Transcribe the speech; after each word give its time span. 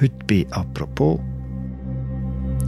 Heute 0.00 0.24
bei 0.26 0.44
Apropos 0.50 1.20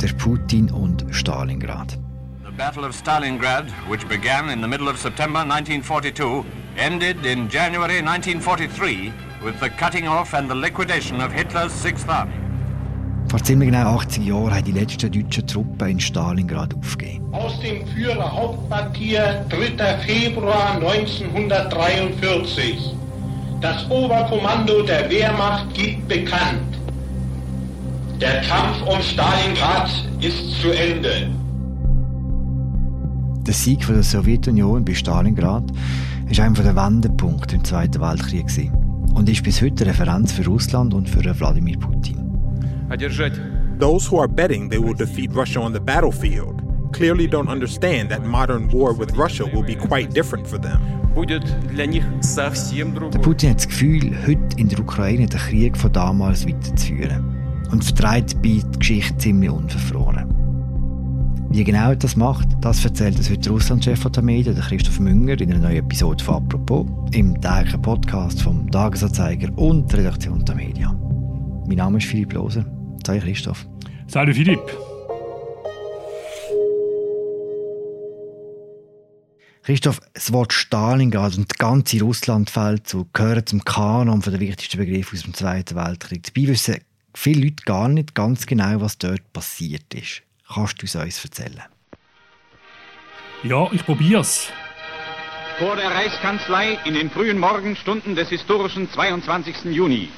der 0.00 0.12
Putin 0.12 0.70
und 0.70 1.04
Stalingrad. 1.10 1.98
The 2.44 2.52
Battle 2.56 2.86
of 2.86 2.94
Stalingrad, 2.94 3.64
which 3.88 4.06
began 4.06 4.48
in 4.48 4.62
the 4.62 4.68
middle 4.68 4.88
of 4.88 4.96
September 4.96 5.40
1942, 5.40 6.44
ended 6.76 7.26
in 7.26 7.48
January 7.48 8.00
1943 8.00 9.12
with 9.44 9.58
the 9.60 9.68
cutting 9.70 10.06
off 10.06 10.34
and 10.34 10.48
the 10.48 10.54
liquidation 10.54 11.20
of 11.20 11.32
Hitler's 11.32 11.72
Sixth 11.72 12.08
Army. 12.08 12.32
Vor 13.28 13.42
ziemlich 13.42 13.72
genau 13.72 13.96
80 13.96 14.24
Jahren 14.24 14.54
haben 14.54 14.64
die 14.64 14.70
letzten 14.70 15.10
deutschen 15.10 15.48
Truppen 15.48 15.88
in 15.88 15.98
Stalingrad 15.98 16.76
aufgegeben. 16.76 17.34
Aus 17.34 17.58
dem 17.58 17.84
Führerhauptquartier 17.88 19.44
3. 19.48 19.98
Februar 20.06 20.76
1943. 20.76 22.94
Das 23.60 23.84
Oberkommando 23.90 24.82
der 24.82 25.10
Wehrmacht 25.10 25.74
gibt 25.74 26.06
bekannt. 26.06 26.76
Der 28.20 28.40
Kampf 28.40 28.82
um 28.86 29.00
Stalingrad 29.02 29.90
ist 30.22 30.62
zu 30.62 30.70
Ende. 30.70 31.28
Der 33.46 33.52
Sieg 33.52 33.84
von 33.84 33.94
der 33.94 34.04
Sowjetunion 34.04 34.86
bei 34.86 34.94
Stalingrad 34.94 35.64
ist 36.30 36.40
einer 36.40 36.62
der 36.62 36.74
Wendepunkte 36.74 37.56
im 37.56 37.64
Zweiten 37.64 38.00
Weltkrieg 38.00 38.46
und 39.14 39.28
ist 39.28 39.42
bis 39.42 39.60
heute 39.60 39.84
Referenz 39.84 40.32
für 40.32 40.46
Russland 40.46 40.94
und 40.94 41.10
für 41.10 41.22
Wladimir 41.38 41.78
Putin. 41.78 42.16
Those 43.78 44.10
who 44.10 44.20
are 44.20 44.28
betting 44.28 44.70
they 44.70 44.82
will 44.82 44.94
defeat 44.94 45.36
Russia 45.36 45.60
on 45.60 45.74
the 45.74 45.80
battlefield 45.80 46.62
clearly 46.92 47.28
don't 47.28 47.50
understand 47.50 48.08
that 48.08 48.24
modern 48.24 48.72
war 48.72 48.98
with 48.98 49.14
Russia 49.14 49.44
will 49.44 49.62
be 49.62 49.74
quite 49.74 50.14
different 50.14 50.46
for 50.46 50.58
them. 50.58 50.80
Der 51.14 51.40
Putin 53.20 53.50
hat 53.50 53.58
das 53.58 53.68
Gefühl, 53.68 54.16
heute 54.26 54.56
in 54.56 54.68
der 54.68 54.80
Ukraine 54.80 55.26
den 55.26 55.38
Krieg 55.38 55.76
von 55.76 55.92
damals 55.92 56.46
weiterzuführen 56.46 57.35
und 57.70 57.84
vertreibt 57.84 58.40
bei 58.42 58.60
der 58.62 58.78
Geschichte 58.78 59.16
ziemlich 59.18 59.50
unverfroren. 59.50 60.26
Wie 61.50 61.64
genau 61.64 61.90
er 61.90 61.96
das 61.96 62.16
macht, 62.16 62.48
das 62.60 62.84
erzählt 62.84 63.16
uns 63.16 63.30
heute 63.30 63.40
der 63.40 63.52
Russlandchef 63.52 64.04
der 64.10 64.22
Medien, 64.22 64.56
Christoph 64.56 65.00
Münger, 65.00 65.40
in 65.40 65.52
einer 65.52 65.60
neuen 65.60 65.76
Episode 65.76 66.22
von 66.22 66.34
«Apropos» 66.36 66.86
im 67.12 67.40
täglichen 67.40 67.80
Podcast 67.80 68.42
vom 68.42 68.70
«Tagesanzeiger» 68.70 69.56
und 69.56 69.90
der 69.90 70.00
Redaktion 70.00 70.44
der 70.44 70.54
Medien. 70.54 70.96
Mein 71.66 71.76
Name 71.76 71.98
ist 71.98 72.08
Philipp 72.08 72.32
Loser. 72.32 72.64
Salut 73.06 73.22
Christoph. 73.22 73.66
Salut 74.08 74.34
Philipp. 74.34 74.60
Christoph, 79.62 80.00
das 80.12 80.32
Wort 80.32 80.52
Stalingrad 80.52 81.38
und 81.38 81.50
das 81.50 81.58
ganze 81.58 82.00
Russlandfeldzug 82.00 83.12
gehören 83.12 83.46
zum 83.46 83.64
Kanon 83.64 84.20
der 84.20 84.38
wichtigsten 84.38 84.78
Begriffe 84.78 85.16
aus 85.16 85.22
dem 85.22 85.34
Zweiten 85.34 85.74
Weltkrieg. 85.74 86.22
Dabei 86.22 86.48
wissen 86.48 86.76
viele 87.16 87.46
Leute 87.46 87.64
gar 87.64 87.88
nicht 87.88 88.14
ganz 88.14 88.46
genau, 88.46 88.80
was 88.80 88.98
dort 88.98 89.32
passiert 89.32 89.92
ist. 89.94 90.22
Kannst 90.52 90.80
du 90.80 90.86
es 90.86 90.94
uns 90.94 91.24
erzählen? 91.24 91.62
Ja, 93.42 93.68
ich 93.72 93.84
probier's. 93.84 94.52
Vor 95.58 95.76
der 95.76 95.90
Reichskanzlei 95.90 96.78
in 96.84 96.94
den 96.94 97.10
frühen 97.10 97.38
Morgenstunden 97.38 98.14
des 98.14 98.28
historischen 98.28 98.90
22. 98.90 99.64
Juni. 99.64 100.10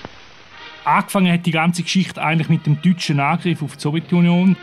Angefangen 0.85 1.33
hat 1.33 1.47
die 1.47 1.53
ganze 1.53 1.83
Geschichte 1.83 2.21
eigentlich 2.21 2.49
mit 2.49 2.67
dem 2.67 2.83
deutschen 2.83 3.21
Angriff 3.21 3.63
auf 3.63 3.77
die 3.77 3.83
Sowjetunion. 3.83 4.57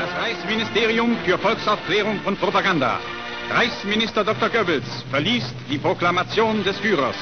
Das 0.00 0.22
Reichsministerium 0.22 1.16
für 1.24 1.38
Volksaufklärung 1.38 2.20
und 2.26 2.38
Propaganda. 2.38 3.00
Reichsminister 3.50 4.24
Dr. 4.24 4.50
Goebbels 4.50 5.04
verliest 5.10 5.54
die 5.70 5.78
Proklamation 5.78 6.62
des 6.64 6.78
Führers. 6.78 7.16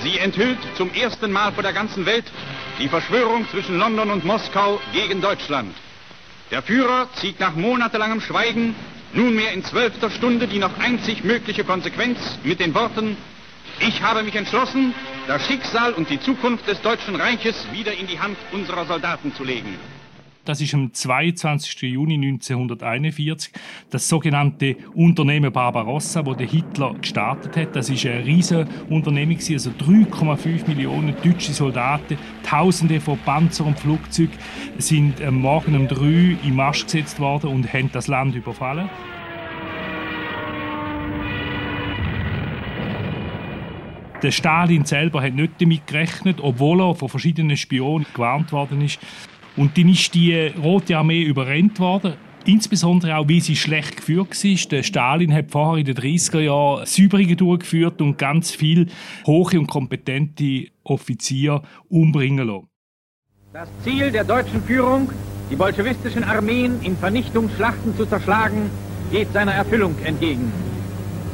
Sie 0.00 0.18
enthüllt 0.18 0.58
zum 0.76 0.92
ersten 0.94 1.30
Mal 1.32 1.52
vor 1.52 1.62
der 1.62 1.72
ganzen 1.72 2.06
Welt 2.06 2.24
die 2.78 2.88
Verschwörung 2.88 3.46
zwischen 3.50 3.78
London 3.78 4.10
und 4.10 4.24
Moskau 4.24 4.80
gegen 4.92 5.20
Deutschland. 5.20 5.74
Der 6.50 6.62
Führer 6.62 7.08
zieht 7.14 7.38
nach 7.40 7.54
monatelangem 7.54 8.20
Schweigen 8.20 8.74
nunmehr 9.12 9.52
in 9.52 9.64
zwölfter 9.64 10.10
Stunde 10.10 10.46
die 10.48 10.58
noch 10.58 10.78
einzig 10.78 11.22
mögliche 11.24 11.64
Konsequenz 11.64 12.18
mit 12.42 12.60
den 12.60 12.74
Worten 12.74 13.16
Ich 13.80 14.02
habe 14.02 14.22
mich 14.22 14.34
entschlossen, 14.34 14.94
das 15.26 15.46
Schicksal 15.46 15.92
und 15.94 16.08
die 16.10 16.20
Zukunft 16.20 16.66
des 16.68 16.80
Deutschen 16.82 17.16
Reiches 17.16 17.66
wieder 17.72 17.92
in 17.92 18.06
die 18.06 18.20
Hand 18.20 18.36
unserer 18.52 18.84
Soldaten 18.86 19.34
zu 19.34 19.44
legen. 19.44 19.78
Das 20.44 20.60
ist 20.60 20.74
am 20.74 20.92
22. 20.92 21.82
Juni 21.82 22.14
1941 22.14 23.52
das 23.90 24.08
sogenannte 24.08 24.76
Unternehmen 24.92 25.52
Barbarossa, 25.52 26.26
wo 26.26 26.34
der 26.34 26.48
Hitler 26.48 26.94
gestartet 26.94 27.56
hat. 27.56 27.76
Das 27.76 27.88
ist 27.88 28.04
ein 28.06 28.22
riesiges 28.22 28.66
Unternehmen, 28.90 29.36
also 29.36 29.70
3,5 29.70 30.66
Millionen 30.66 31.14
deutsche 31.22 31.52
Soldaten, 31.52 32.18
Tausende 32.42 33.00
von 33.00 33.18
Panzer 33.18 33.64
und 33.66 33.78
Flugzeugen 33.78 34.36
sind 34.78 35.22
am 35.22 35.40
Morgen 35.40 35.76
um 35.76 35.86
3 35.86 36.36
im 36.44 36.56
Marsch 36.56 36.86
gesetzt 36.86 37.20
worden 37.20 37.50
und 37.50 37.72
haben 37.72 37.90
das 37.92 38.08
Land 38.08 38.34
überfallen. 38.34 38.90
Der 44.22 44.32
Stalin 44.32 44.84
selber 44.84 45.22
hat 45.22 45.34
nicht 45.34 45.60
damit 45.60 45.86
gerechnet, 45.86 46.38
obwohl 46.40 46.80
er 46.80 46.94
von 46.96 47.08
verschiedenen 47.08 47.56
Spionen 47.56 48.06
gewarnt 48.12 48.50
worden 48.50 48.80
ist. 48.80 48.98
Und 49.56 49.76
dann 49.76 49.88
ist 49.88 50.14
die 50.14 50.34
Rote 50.62 50.96
Armee 50.96 51.22
überrennt 51.22 51.78
worden. 51.78 52.14
Insbesondere 52.44 53.16
auch, 53.16 53.28
wie 53.28 53.40
sie 53.40 53.54
schlecht 53.54 53.98
geführt 53.98 54.44
war. 54.44 54.68
Der 54.70 54.82
Stalin 54.82 55.32
hat 55.32 55.50
vorher 55.50 55.78
in 55.78 55.84
den 55.84 55.96
30er 55.96 56.40
Jahren 56.40 56.86
Säuberungen 56.86 57.36
durchgeführt 57.36 58.00
und 58.00 58.18
ganz 58.18 58.50
viele 58.50 58.86
hohe 59.26 59.58
und 59.58 59.68
kompetente 59.68 60.68
Offiziere 60.82 61.62
umbringen 61.88 62.46
lassen. 62.46 62.68
Das 63.52 63.68
Ziel 63.84 64.10
der 64.10 64.24
deutschen 64.24 64.62
Führung, 64.62 65.10
die 65.50 65.56
bolschewistischen 65.56 66.24
Armeen 66.24 66.80
in 66.82 66.96
Vernichtungsschlachten 66.96 67.94
zu 67.96 68.06
zerschlagen, 68.06 68.70
geht 69.12 69.32
seiner 69.32 69.52
Erfüllung 69.52 69.94
entgegen. 70.04 70.50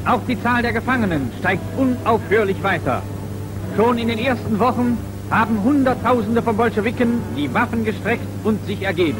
Auch 0.05 0.21
die 0.27 0.41
Zahl 0.43 0.63
der 0.63 0.73
Gefangenen 0.73 1.31
steigt 1.39 1.63
unaufhörlich 1.79 2.63
weiter. 2.63 3.03
Schon 3.77 3.99
in 3.99 4.09
den 4.09 4.19
ersten 4.19 4.59
Wochen 4.59 4.99
haben 5.31 5.63
Hunderttausende 5.63 6.43
von 6.43 6.57
Bolschewiken 6.57 7.21
die 7.37 7.53
Waffen 7.53 7.85
gestreckt 7.85 8.27
und 8.45 8.65
sich 8.67 8.83
ergeben. 8.83 9.19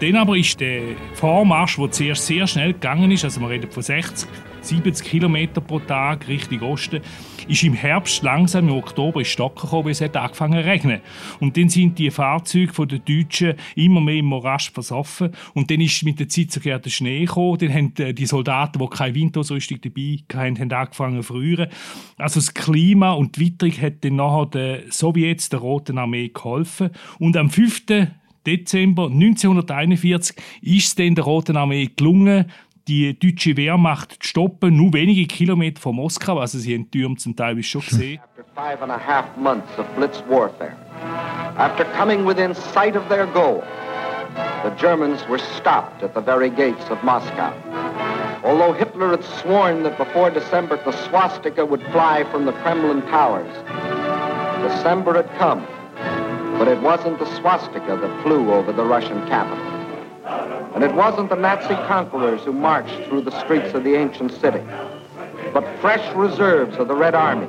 Dann 0.00 0.16
aber 0.16 0.36
ist 0.36 0.60
der 0.60 0.82
Vormarsch, 1.14 1.76
der 1.76 1.90
zuerst 1.90 2.26
sehr 2.26 2.46
schnell 2.46 2.72
gegangen 2.72 3.10
ist, 3.10 3.24
also 3.24 3.40
wir 3.40 3.50
reden 3.50 3.70
von 3.70 3.82
60, 3.82 4.28
70 4.60 5.06
Kilometer 5.06 5.60
pro 5.60 5.78
Tag 5.78 6.28
Richtung 6.28 6.62
Osten, 6.62 7.00
ist 7.48 7.62
im 7.62 7.74
Herbst 7.74 8.22
langsam 8.22 8.68
im 8.68 8.74
Oktober 8.74 9.20
in 9.20 9.24
Stocken 9.24 9.62
gekommen, 9.62 9.86
weil 9.86 9.92
es 9.92 10.00
hat 10.00 10.16
angefangen 10.16 10.60
zu 10.60 10.68
regnen. 10.68 11.00
Und 11.40 11.56
dann 11.56 11.68
sind 11.68 11.98
die 11.98 12.10
Fahrzeuge 12.10 12.86
der 12.86 12.98
Deutschen 12.98 13.54
immer 13.74 14.00
mehr 14.00 14.16
im 14.16 14.26
Morast 14.26 14.74
versoffen. 14.74 15.30
Und 15.54 15.70
dann 15.70 15.80
ist 15.80 16.02
mit 16.04 16.20
der 16.20 16.28
Zeit 16.28 16.52
sogar 16.52 16.78
der 16.78 16.90
Schnee 16.90 17.24
gekommen. 17.24 17.58
Dann 17.58 17.72
haben 17.72 18.14
die 18.14 18.26
Soldaten, 18.26 18.78
die 18.78 18.86
keine 18.88 19.14
Winterausrüstung 19.14 19.80
dabei 19.80 20.18
hatten, 20.34 20.58
haben 20.60 20.72
angefangen 20.72 21.22
zu 21.22 21.32
frieren. 21.32 21.68
Also 22.16 22.40
das 22.40 22.52
Klima 22.52 23.12
und 23.12 23.36
die 23.36 23.46
Witterung 23.46 23.74
hat 23.80 24.04
dann 24.04 24.16
nachher 24.16 24.46
der 24.46 24.82
Sowjets, 24.90 25.48
der 25.48 25.60
Roten 25.60 25.98
Armee, 25.98 26.28
geholfen. 26.28 26.90
Und 27.18 27.36
am 27.36 27.50
5. 27.50 27.86
Dezember 28.46 29.10
1941 29.10 30.36
ist 30.62 30.86
es 30.86 30.94
dann 30.94 31.14
der 31.14 31.24
Roten 31.24 31.56
Armee 31.56 31.90
gelungen, 31.94 32.46
die 32.88 33.18
deutsche 33.18 33.56
Wehrmacht 33.56 34.12
zu 34.22 34.28
stoppen, 34.28 34.76
nur 34.76 34.92
wenige 34.94 35.26
Kilometer 35.26 35.80
von 35.80 35.96
Moskau. 35.96 36.38
Also 36.38 36.58
sie 36.58 36.74
haben 36.74 36.90
die 36.90 36.98
Türme 36.98 37.16
zum 37.16 37.36
Teil 37.36 37.62
schon 37.62 37.82
gesehen. 37.82 38.20
After 38.38 38.44
five 38.54 38.82
and 38.82 38.90
a 38.90 38.98
half 38.98 39.24
months 39.36 39.78
of 39.78 39.86
blitz 39.94 40.22
warfare, 40.28 40.76
after 41.58 41.84
coming 41.96 42.24
within 42.26 42.54
sight 42.54 42.96
of 42.96 43.08
their 43.08 43.26
goal, 43.26 43.62
the 44.64 44.70
Germans 44.76 45.20
were 45.28 45.38
stopped 45.56 46.02
at 46.02 46.14
the 46.14 46.20
very 46.20 46.50
gates 46.50 46.90
of 46.90 47.02
Moscow. 47.04 47.52
Although 48.44 48.72
Hitler 48.72 49.10
had 49.10 49.24
sworn 49.24 49.82
that 49.82 49.98
before 49.98 50.30
December 50.30 50.80
the 50.84 50.92
swastika 51.08 51.64
would 51.64 51.82
fly 51.92 52.24
from 52.30 52.46
the 52.46 52.52
Kremlin 52.62 53.02
towers, 53.02 53.52
December 54.62 55.14
had 55.14 55.30
come, 55.38 55.66
but 56.58 56.68
it 56.68 56.80
wasn't 56.80 57.18
the 57.18 57.26
swastika 57.36 57.96
that 57.96 58.22
flew 58.22 58.52
over 58.52 58.72
the 58.72 58.84
Russian 58.84 59.26
capital. 59.28 59.78
And 60.74 60.84
it 60.84 60.94
wasn't 60.94 61.28
the 61.30 61.36
Nazi 61.36 61.74
conquerors 61.86 62.44
who 62.44 62.52
marched 62.52 63.08
through 63.08 63.22
the 63.24 63.36
streets 63.40 63.74
of 63.74 63.84
the 63.84 63.94
ancient 63.94 64.32
city, 64.32 64.62
but 65.52 65.64
fresh 65.80 66.14
reserves 66.14 66.78
of 66.78 66.88
the 66.88 66.94
Red 66.94 67.14
Army. 67.14 67.46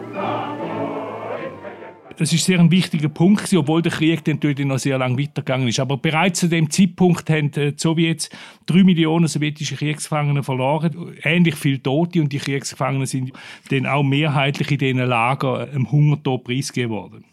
Das 2.20 2.34
ist 2.34 2.44
sehr 2.44 2.60
ein 2.60 2.70
wichtiger 2.70 3.08
Punkt, 3.08 3.54
obwohl 3.54 3.82
der 3.82 3.94
Krieg 3.94 4.26
dann 4.26 4.36
natürlich 4.36 4.66
noch 4.66 4.78
sehr 4.78 4.98
lange 4.98 5.18
weitergegangen 5.18 5.70
ist. 5.70 5.80
Aber 5.80 5.96
bereits 5.96 6.42
zu 6.42 6.50
dem 6.50 6.70
Zeitpunkt 6.70 7.30
haben 7.30 7.50
die 7.52 7.74
Sowjets 7.78 8.30
drei 8.66 8.84
Millionen 8.84 9.28
sowjetische 9.28 9.78
Kriegsgefangene 9.78 10.44
verloren, 10.44 11.16
ähnlich 11.24 11.56
viele 11.56 11.82
Tote 11.82 12.20
und 12.20 12.34
die 12.34 12.40
Kriegsgefangenen 12.40 13.06
sind 13.06 13.32
dann 13.70 13.86
auch 13.86 14.04
mehrheitlich 14.04 14.70
in 14.70 14.78
diesen 14.80 15.08
Lagern 15.08 15.70
im 15.74 15.90
Hungertod 15.90 16.44
preisgegeben 16.44 16.92
worden. 16.92 17.24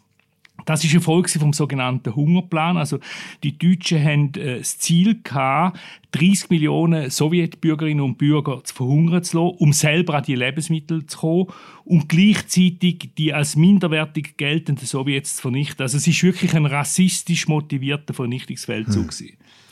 Das 0.67 0.85
ist 0.85 0.91
eine 0.91 1.01
Folge 1.01 1.31
vom 1.39 1.53
sogenannten 1.53 2.15
Hungerplan. 2.15 2.77
Also 2.77 2.99
die 3.43 3.57
Deutschen 3.57 4.05
haben 4.05 4.35
äh, 4.35 4.59
das 4.59 4.79
Ziel 4.79 5.21
gehabt, 5.23 5.79
30 6.11 6.51
Millionen 6.51 7.09
Sowjetbürgerinnen 7.11 8.05
und 8.05 8.19
Bürger 8.19 8.63
zu 8.65 8.75
verhungern 8.75 9.23
zu 9.23 9.39
lassen, 9.39 9.57
um 9.59 9.73
selber 9.73 10.15
an 10.15 10.25
die 10.25 10.35
Lebensmittel 10.35 11.07
zu 11.07 11.19
kommen 11.19 11.47
und 11.85 12.09
gleichzeitig 12.09 13.11
die 13.17 13.33
als 13.33 13.57
minderwertig 13.57 14.37
geltenden 14.37 14.87
Sowjets 14.87 15.37
zu 15.37 15.43
vernichten. 15.43 15.83
Also 15.83 15.97
es 15.97 16.07
ist 16.07 16.23
wirklich 16.23 16.55
ein 16.55 16.67
rassistisch 16.67 17.49
motivierter 17.49 18.13
Vernichtungsfeldzug. 18.13 19.13
Hm. 19.13 19.29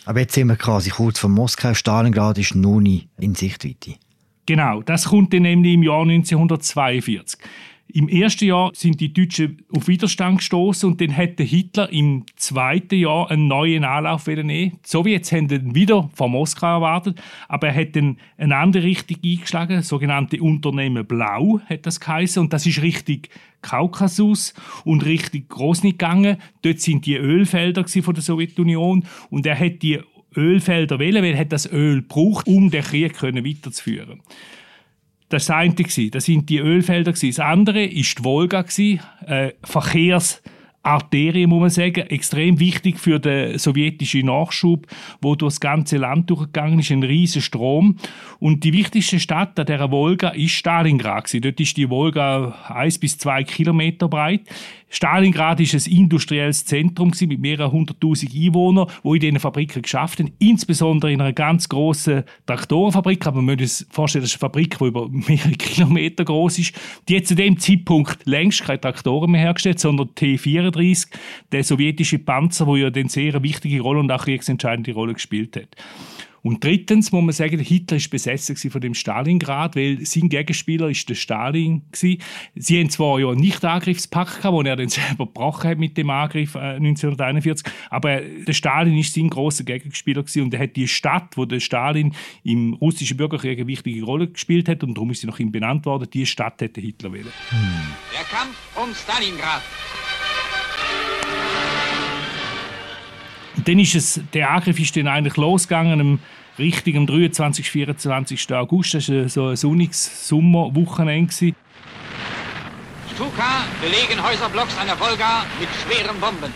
Aber 0.07 0.21
jetzt 0.21 0.35
sind 0.35 0.47
wir 0.49 0.57
quasi 0.57 0.91
kurz 0.91 1.19
von 1.19 1.33
Moskau. 1.33 1.75
Stalingrad 1.75 2.39
ist 2.39 2.55
noch 2.55 2.81
nie 2.81 3.09
in 3.19 3.35
Sichtweite. 3.35 3.95
Genau, 4.47 4.83
das 4.83 5.07
kommt 5.07 5.33
dann 5.33 5.43
nämlich 5.43 5.75
im 5.75 5.83
Jahr 5.83 6.03
1942. 6.03 7.39
Im 7.89 8.09
ersten 8.09 8.47
Jahr 8.47 8.73
sind 8.75 9.01
die 9.01 9.13
Deutschen 9.13 9.63
auf 9.75 9.87
Widerstand 9.87 10.39
gestoßen 10.39 10.91
und 10.91 11.01
dann 11.01 11.11
hätte 11.11 11.43
Hitler 11.45 11.93
im 11.93 12.25
zweiten 12.35 12.97
Jahr 12.97 13.31
einen 13.31 13.47
neuen 13.47 13.85
Anlauf 13.85 14.27
nehmen. 14.27 14.49
Die 14.49 14.73
Sowjets 14.85 15.31
haben 15.31 15.49
ihn 15.49 15.75
wieder 15.75 16.11
von 16.15 16.33
Moskau 16.33 16.67
erwartet, 16.67 17.23
aber 17.47 17.69
er 17.69 17.75
hat 17.75 17.95
dann 17.95 18.17
eine 18.37 18.57
andere 18.57 18.83
Richtung 18.85 19.19
eingeschlagen, 19.25 19.83
sogenannte 19.83 20.43
Unternehmen 20.43 21.07
Blau 21.07 21.61
hat 21.67 21.87
das 21.87 22.01
geheißen 22.01 22.43
und 22.43 22.53
das 22.53 22.67
ist 22.67 22.83
richtig 22.83 23.29
Kaukasus 23.63 24.55
und 24.85 25.05
richtig 25.05 25.49
Grosny 25.49 25.93
gegangen. 25.93 26.39
Dort 26.63 26.81
sind 26.81 27.07
die 27.07 27.17
Ölfelder 27.17 27.87
von 27.87 28.15
der 28.15 28.23
Sowjetunion 28.23 29.05
und 29.31 29.47
er 29.47 29.59
hat 29.59 29.83
die 29.83 30.01
Ölfelder 30.37 30.99
wählen, 30.99 31.23
weil 31.23 31.35
er 31.35 31.41
hat 31.41 31.53
das 31.53 31.71
Öl 31.71 32.03
braucht, 32.03 32.47
um 32.47 32.71
den 32.71 32.83
Krieg 32.83 33.23
weiterzuführen. 33.23 34.21
Das 35.29 35.49
war 35.49 35.67
das 35.67 35.99
eine. 35.99 36.21
Sind 36.21 36.49
die 36.49 36.59
Ölfelder. 36.59 37.13
Das 37.13 37.39
andere 37.39 37.85
war 37.85 37.89
die 37.89 38.25
Wolga, 38.25 38.65
äh, 39.27 39.53
Verkehrs- 39.63 40.43
muss 41.47 41.61
man 41.61 41.71
sagen, 41.71 42.07
extrem 42.09 42.61
wichtig 42.61 42.99
für 42.99 43.19
den 43.19 43.59
sowjetischen 43.59 44.27
Nachschub, 44.27 44.87
wo 45.23 45.35
durch 45.35 45.55
das 45.55 45.61
ganze 45.61 45.97
Land 45.97 46.29
durchgegangen 46.29 46.81
ist, 46.81 46.91
ein 46.91 47.03
riesiger 47.03 47.43
Strom. 47.43 47.97
Und 48.39 48.65
die 48.65 48.75
wichtigste 48.75 49.19
Stadt 49.19 49.59
an 49.59 49.67
dieser 49.67 49.91
Wolga 49.91 50.29
ist 50.31 50.53
Stalingrad. 50.53 51.33
Dort 51.43 51.59
ist 51.59 51.77
die 51.77 51.89
Wolga 51.89 52.55
eins 52.69 52.99
bis 52.99 53.17
zwei 53.17 53.45
Kilometer 53.45 54.09
breit. 54.09 54.43
Stalingrad 54.95 55.59
ist 55.59 55.75
ein 55.75 55.93
industrielles 55.93 56.65
Zentrum 56.65 57.11
mit 57.23 57.41
mehreren 57.41 57.73
hunderttausend 57.73 58.33
Einwohnern, 58.33 58.89
wo 59.03 59.15
in 59.15 59.21
diesen 59.21 59.41
Fabriken 59.41 59.83
geschafft 59.83 60.21
haben, 60.21 60.31
insbesondere 60.39 61.13
in 61.13 61.21
einer 61.21 61.33
ganz 61.33 61.69
großen 61.69 62.23
Traktorenfabrik. 62.47 63.27
Aber 63.27 63.43
man 63.43 63.59
muss 63.59 63.79
sich 63.79 63.87
vorstellen, 63.91 64.23
das 64.23 64.31
ist 64.31 64.37
eine 64.37 64.49
Fabrik, 64.49 64.79
die 64.79 64.85
über 64.85 65.09
mehrere 65.09 65.51
Kilometer 65.59 66.25
groß 66.25 66.61
ist. 66.61 66.81
Die 67.09 67.17
hat 67.17 67.27
zu 67.27 67.35
dem 67.35 67.59
Zeitpunkt 67.59 68.19
längst 68.25 68.63
keine 68.63 68.81
Traktoren 68.81 69.33
mehr 69.33 69.41
hergestellt, 69.41 69.81
sondern 69.81 70.15
T-34, 70.15 71.09
der 71.51 71.65
sowjetische 71.65 72.21
Panzer, 72.21 72.69
wo 72.69 72.77
ja 72.77 72.87
eine 72.87 73.09
sehr 73.09 73.43
wichtige 73.43 73.81
Rolle 73.81 73.99
und 73.99 74.13
auch 74.13 74.25
kriegsentscheidende 74.25 74.93
Rolle 74.93 75.15
gespielt 75.15 75.57
hat. 75.57 75.77
Und 76.45 76.63
drittens 76.63 77.11
muss 77.11 77.25
man 77.25 77.33
sagen, 77.33 77.59
Hitler 77.59 77.97
ist 77.97 78.11
besessen 78.11 78.71
von 78.71 78.81
dem 78.83 78.93
Stalingrad, 78.93 79.77
weil 79.77 80.05
sein 80.05 80.29
Gegenspieler 80.29 80.91
ist 80.91 81.09
der 81.09 81.15
Stalin 81.15 81.83
gewesen. 81.91 82.23
Sie 82.55 82.79
haben 82.79 82.91
zwar 82.91 83.19
ja 83.19 83.35
nicht 83.35 83.65
Angriffspakt 83.65 84.45
wo 84.45 84.61
er 84.61 84.77
dann 84.77 84.89
selber 84.91 85.25
gebrochen 85.25 85.71
hat 85.71 85.79
mit 85.79 85.97
dem 85.97 86.11
Angriff 86.11 86.55
äh, 86.55 86.77
1941, 86.77 87.67
aber 87.89 88.21
der 88.21 88.53
Stalin 88.53 88.99
ist 88.99 89.15
sein 89.15 89.31
großer 89.31 89.65
Gegenspieler 89.65 90.23
und 90.37 90.53
er 90.53 90.61
hat 90.61 90.77
die 90.77 90.87
Stadt, 90.87 91.37
wo 91.37 91.47
der 91.47 91.61
Stalin 91.61 92.15
im 92.43 92.75
russischen 92.75 93.17
Bürgerkrieg 93.17 93.59
eine 93.59 93.67
wichtige 93.67 94.05
Rolle 94.05 94.29
gespielt 94.29 94.69
hat 94.69 94.85
und 94.85 94.95
darum 94.95 95.11
ist 95.11 95.23
sie 95.23 95.27
nach 95.27 95.39
ihm 95.39 95.51
benannt 95.51 95.87
worden, 95.87 96.09
die 96.13 96.27
Stadt 96.27 96.61
hätte 96.61 96.81
Hitler 96.83 97.13
wählen. 97.13 97.33
Hm. 97.49 97.59
Der 98.13 98.25
Kampf 98.25 98.57
um 98.77 98.95
Stalingrad 98.95 99.63
dann 103.65 103.79
ist 103.79 103.95
es, 103.95 104.21
der 104.33 104.51
Angriff 104.51 104.79
ist 104.79 104.97
dann 104.97 105.09
eigentlich 105.09 105.37
losgegangen 105.37 106.01
am 106.01 106.19
richtig 106.59 106.97
am 106.97 107.07
23. 107.07 107.71
24. 107.71 108.53
August. 108.55 108.95
Das 108.95 109.09
war 109.09 109.29
so 109.29 109.49
ein 109.49 109.57
sonniges 109.57 110.29
Sommerwochenende. 110.29 111.55
Stuka 113.15 113.65
belegen 113.81 114.23
Häuserblocks 114.23 114.77
an 114.79 114.87
der 114.87 114.99
Wolga 114.99 115.45
mit 115.61 115.69
schweren 115.69 116.19
Bomben. 116.21 116.53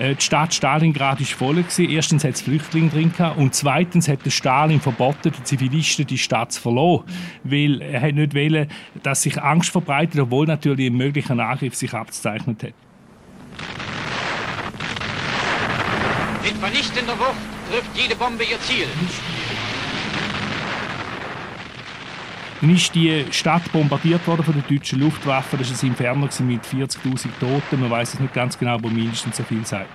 Äh, 0.00 0.14
die 0.14 0.22
Stadt 0.22 0.54
Stalingrad 0.54 1.20
war 1.20 1.26
voll. 1.26 1.64
Erstens 1.78 2.24
hat 2.24 2.34
es 2.34 2.40
Flüchtlinge 2.40 2.88
drin 2.88 3.12
und 3.36 3.54
zweitens 3.54 4.08
hat 4.08 4.24
der 4.24 4.30
Stalin 4.30 4.80
verboten, 4.80 5.30
den 5.30 5.44
Zivilisten 5.44 6.06
die 6.06 6.18
Stadt 6.18 6.52
zu 6.52 6.60
verlassen. 6.60 7.04
Weil 7.44 7.82
er 7.82 8.10
nicht 8.10 8.34
wollen, 8.34 8.68
dass 9.02 9.22
sich 9.22 9.40
Angst 9.40 9.70
verbreitet, 9.70 10.18
obwohl 10.20 10.46
natürlich 10.46 10.90
ein 10.90 10.96
möglicher 10.96 11.38
Angriff 11.38 11.74
sich 11.74 11.92
abzeichnet 11.92 12.62
hat. 12.62 12.89
Mit 16.42 16.52
vernichtender 16.52 17.18
Wucht 17.18 17.36
trifft 17.70 17.90
jede 17.94 18.16
Bombe 18.16 18.44
ihr 18.44 18.58
Ziel. 18.60 18.86
Dann 22.60 22.74
ist 22.74 22.94
die 22.94 23.24
Stadt 23.30 23.70
bombardiert 23.72 24.26
worden 24.26 24.44
von 24.44 24.54
der 24.54 24.62
deutschen 24.62 25.00
Luftwaffe. 25.00 25.56
Das 25.56 25.70
war 25.70 25.82
ein 25.82 25.88
Inferno 25.88 26.28
mit 26.40 26.62
40.000 26.62 27.28
Toten. 27.40 27.80
Man 27.80 27.90
weiß 27.90 28.14
es 28.14 28.20
nicht 28.20 28.34
ganz 28.34 28.58
genau, 28.58 28.74
aber 28.74 28.90
mindestens 28.90 29.36
so 29.36 29.42
viel 29.42 29.64
sagt. 29.64 29.88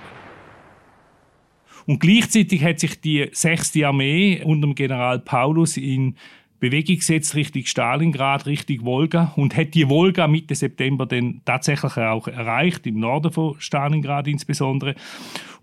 Und 1.86 2.00
gleichzeitig 2.00 2.64
hat 2.64 2.80
sich 2.80 3.00
die 3.00 3.28
6. 3.30 3.76
Armee 3.84 4.42
unter 4.44 4.66
dem 4.66 4.74
General 4.74 5.20
Paulus 5.20 5.76
in 5.76 6.16
Bewegung 6.58 6.96
gesetzt 6.96 7.34
Richtung 7.34 7.64
Stalingrad, 7.66 8.46
Richtung 8.46 8.84
Wolga 8.84 9.32
und 9.36 9.56
hat 9.56 9.74
die 9.74 9.88
Wolga 9.88 10.26
Mitte 10.26 10.54
September 10.54 11.06
dann 11.06 11.42
tatsächlich 11.44 11.96
auch 11.98 12.26
erreicht, 12.28 12.86
im 12.86 12.98
Norden 12.98 13.30
von 13.30 13.56
Stalingrad 13.58 14.26
insbesondere. 14.26 14.94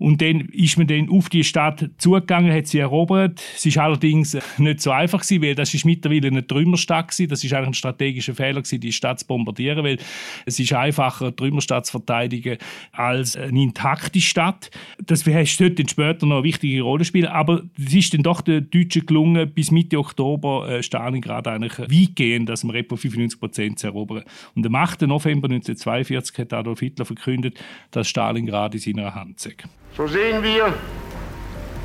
Und 0.03 0.21
dann 0.21 0.49
ist 0.51 0.77
man 0.77 0.85
dann 0.87 1.07
auf 1.09 1.29
die 1.29 1.45
Stadt 1.45 1.89
zugegangen, 1.97 2.53
hat 2.53 2.67
sie 2.67 2.79
erobert. 2.79 3.41
Es 3.55 3.65
ist 3.65 3.77
allerdings 3.77 4.37
nicht 4.57 4.81
so 4.81 4.91
einfach 4.91 5.21
gewesen, 5.21 5.41
weil 5.41 5.55
das 5.55 5.73
ist 5.73 5.85
mittlerweile 5.85 6.27
eine 6.27 6.45
Trümmerstadt 6.45 7.07
gewesen. 7.07 7.29
Das 7.29 7.41
ist 7.41 7.53
eigentlich 7.53 7.69
ein 7.69 7.73
strategischer 7.73 8.35
Fehler 8.35 8.61
gewesen, 8.61 8.81
die 8.81 8.91
Stadt 8.91 9.21
zu 9.21 9.27
bombardieren, 9.27 9.81
weil 9.85 9.97
es 10.45 10.59
ist 10.59 10.73
einfacher, 10.73 11.27
eine 11.27 11.35
Trümmerstadt 11.37 11.85
zu 11.85 11.93
verteidigen 11.93 12.57
als 12.91 13.37
eine 13.37 13.63
intakte 13.63 14.19
Stadt. 14.19 14.71
Das 15.05 15.25
wird 15.25 15.79
dort 15.79 15.89
später 15.89 16.25
noch 16.25 16.35
eine 16.35 16.43
wichtige 16.43 16.81
Rolle 16.81 17.05
spielen. 17.05 17.27
Aber 17.27 17.63
es 17.77 17.93
ist 17.93 18.13
dann 18.13 18.23
doch 18.23 18.41
den 18.41 18.69
Deutschen 18.69 19.05
gelungen, 19.05 19.53
bis 19.53 19.71
Mitte 19.71 19.97
Oktober 19.97 20.67
äh, 20.67 20.83
Stalingrad 20.83 21.47
eigentlich 21.47 21.79
weitgehend, 21.79 22.49
dass 22.49 22.65
wir 22.65 22.75
etwa 22.75 22.97
95 22.97 23.39
Prozent 23.39 23.79
zu 23.79 23.87
erobern. 23.87 24.25
Und 24.53 24.65
am 24.65 24.75
8. 24.75 25.03
November 25.03 25.47
1942 25.47 26.39
hat 26.39 26.51
Adolf 26.51 26.81
Hitler 26.81 27.05
verkündet, 27.05 27.57
dass 27.91 28.09
Stalingrad 28.09 28.73
in 28.75 28.81
seiner 28.81 29.15
Hand 29.15 29.39
sei. 29.39 29.53
So 29.95 30.07
sehen 30.07 30.41
wir 30.41 30.73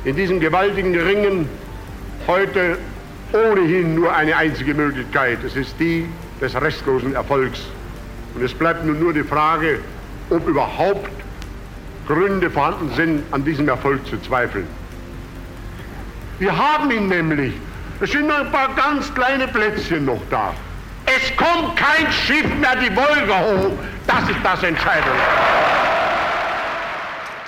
in 0.03 0.15
diesem 0.15 0.39
gewaltigen 0.39 0.97
Ringen 0.99 1.47
heute 2.25 2.79
ohnehin 3.33 3.93
nur 3.93 4.15
eine 4.15 4.35
einzige 4.35 4.73
Möglichkeit. 4.73 5.43
Es 5.43 5.55
ist 5.55 5.75
die 5.79 6.09
des 6.41 6.59
restlosen 6.59 7.13
Erfolgs. 7.13 7.59
Und 8.33 8.43
es 8.43 8.51
bleibt 8.51 8.83
nun 8.83 8.99
nur 8.99 9.13
die 9.13 9.23
Frage, 9.23 9.79
ob 10.31 10.47
überhaupt 10.47 11.11
Gründe 12.07 12.49
vorhanden 12.49 12.89
sind, 12.95 13.23
an 13.31 13.45
diesem 13.45 13.67
Erfolg 13.67 14.03
zu 14.07 14.19
zweifeln. 14.21 14.67
Wir 16.39 16.57
haben 16.57 16.89
ihn 16.89 17.09
nämlich. 17.09 17.53
Es 17.99 18.11
sind 18.11 18.27
noch 18.27 18.39
ein 18.39 18.51
paar 18.51 18.73
ganz 18.73 19.13
kleine 19.13 19.47
Plätzchen 19.47 20.05
noch 20.05 20.21
da. 20.31 20.53
Es 21.05 21.35
kommt 21.35 21.75
kein 21.75 22.11
Schiff 22.11 22.45
mehr 22.59 22.75
die 22.75 22.95
Wolga 22.95 23.39
hoch. 23.39 23.71
Das 24.07 24.27
ist 24.29 24.39
das 24.43 24.63
Entscheidende. 24.63 25.11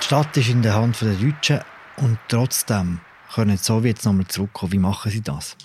Die 0.02 0.06
Stadt 0.06 0.36
ist 0.36 0.48
in 0.48 0.62
der 0.62 0.74
Hand 0.74 1.00
der 1.00 1.14
Deutschen 1.14 1.60
und 1.98 2.18
trotzdem 2.26 2.98
können 3.32 3.52
die 3.52 3.56
Sowjets 3.56 4.04
nochmal 4.04 4.26
zurückkommen. 4.26 4.72
Wie 4.72 4.78
machen 4.78 5.12
sie 5.12 5.20
das? 5.20 5.56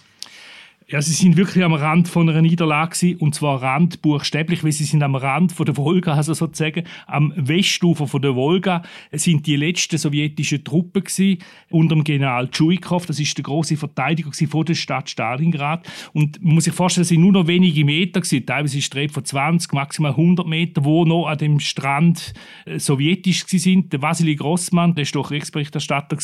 Ja, 0.89 1.01
sie 1.01 1.11
sind 1.11 1.35
wirklich 1.35 1.65
am 1.65 1.73
Rand 1.73 2.07
von 2.07 2.29
einer 2.29 2.41
Niederlage 2.41 2.95
gewesen, 2.95 3.19
und 3.19 3.35
zwar 3.35 3.61
Rand 3.61 4.01
buchstäblich, 4.01 4.63
weil 4.63 4.71
sie 4.71 4.85
sind 4.85 5.03
am 5.03 5.15
Rand 5.15 5.51
von 5.51 5.65
der 5.65 5.75
Wolga, 5.75 6.13
also 6.13 6.33
sozusagen 6.33 6.85
am 7.07 7.33
Westufer 7.35 8.07
von 8.07 8.21
der 8.21 8.35
Wolga. 8.35 8.83
Sind 9.11 9.45
die 9.47 9.57
letzten 9.57 9.97
sowjetischen 9.97 10.63
Truppen 10.63 11.03
gewesen, 11.03 11.39
unter 11.69 11.93
dem 11.93 12.05
General 12.05 12.49
Tschujkov, 12.49 13.05
das 13.05 13.19
ist 13.19 13.37
der 13.37 13.43
große 13.43 13.75
Verteidiger 13.75 14.31
von 14.49 14.63
der 14.63 14.75
Stadt 14.75 15.09
Stalingrad. 15.09 15.85
Und 16.13 16.41
man 16.41 16.55
muss 16.55 16.63
sich 16.63 16.73
vorstellen, 16.73 17.01
es 17.01 17.09
sind 17.09 17.19
nur 17.19 17.33
noch 17.33 17.47
wenige 17.47 17.83
Meter 17.83 18.21
gewesen, 18.21 18.45
teilweise 18.45 18.77
ist 18.77 18.95
es 18.95 19.11
von 19.11 19.25
20, 19.25 19.73
maximal 19.73 20.11
100 20.11 20.47
Meter, 20.47 20.85
wo 20.85 21.03
noch 21.03 21.27
an 21.27 21.37
dem 21.37 21.59
Strand 21.59 22.33
äh, 22.63 22.79
sowjetisch 22.79 23.45
sind. 23.45 23.91
Der 23.91 24.01
Vasily 24.01 24.35
Grossmann, 24.37 24.95
der 24.95 25.01
ist 25.01 25.13
doch 25.13 25.27
Kriegsberichterstatter 25.27 26.17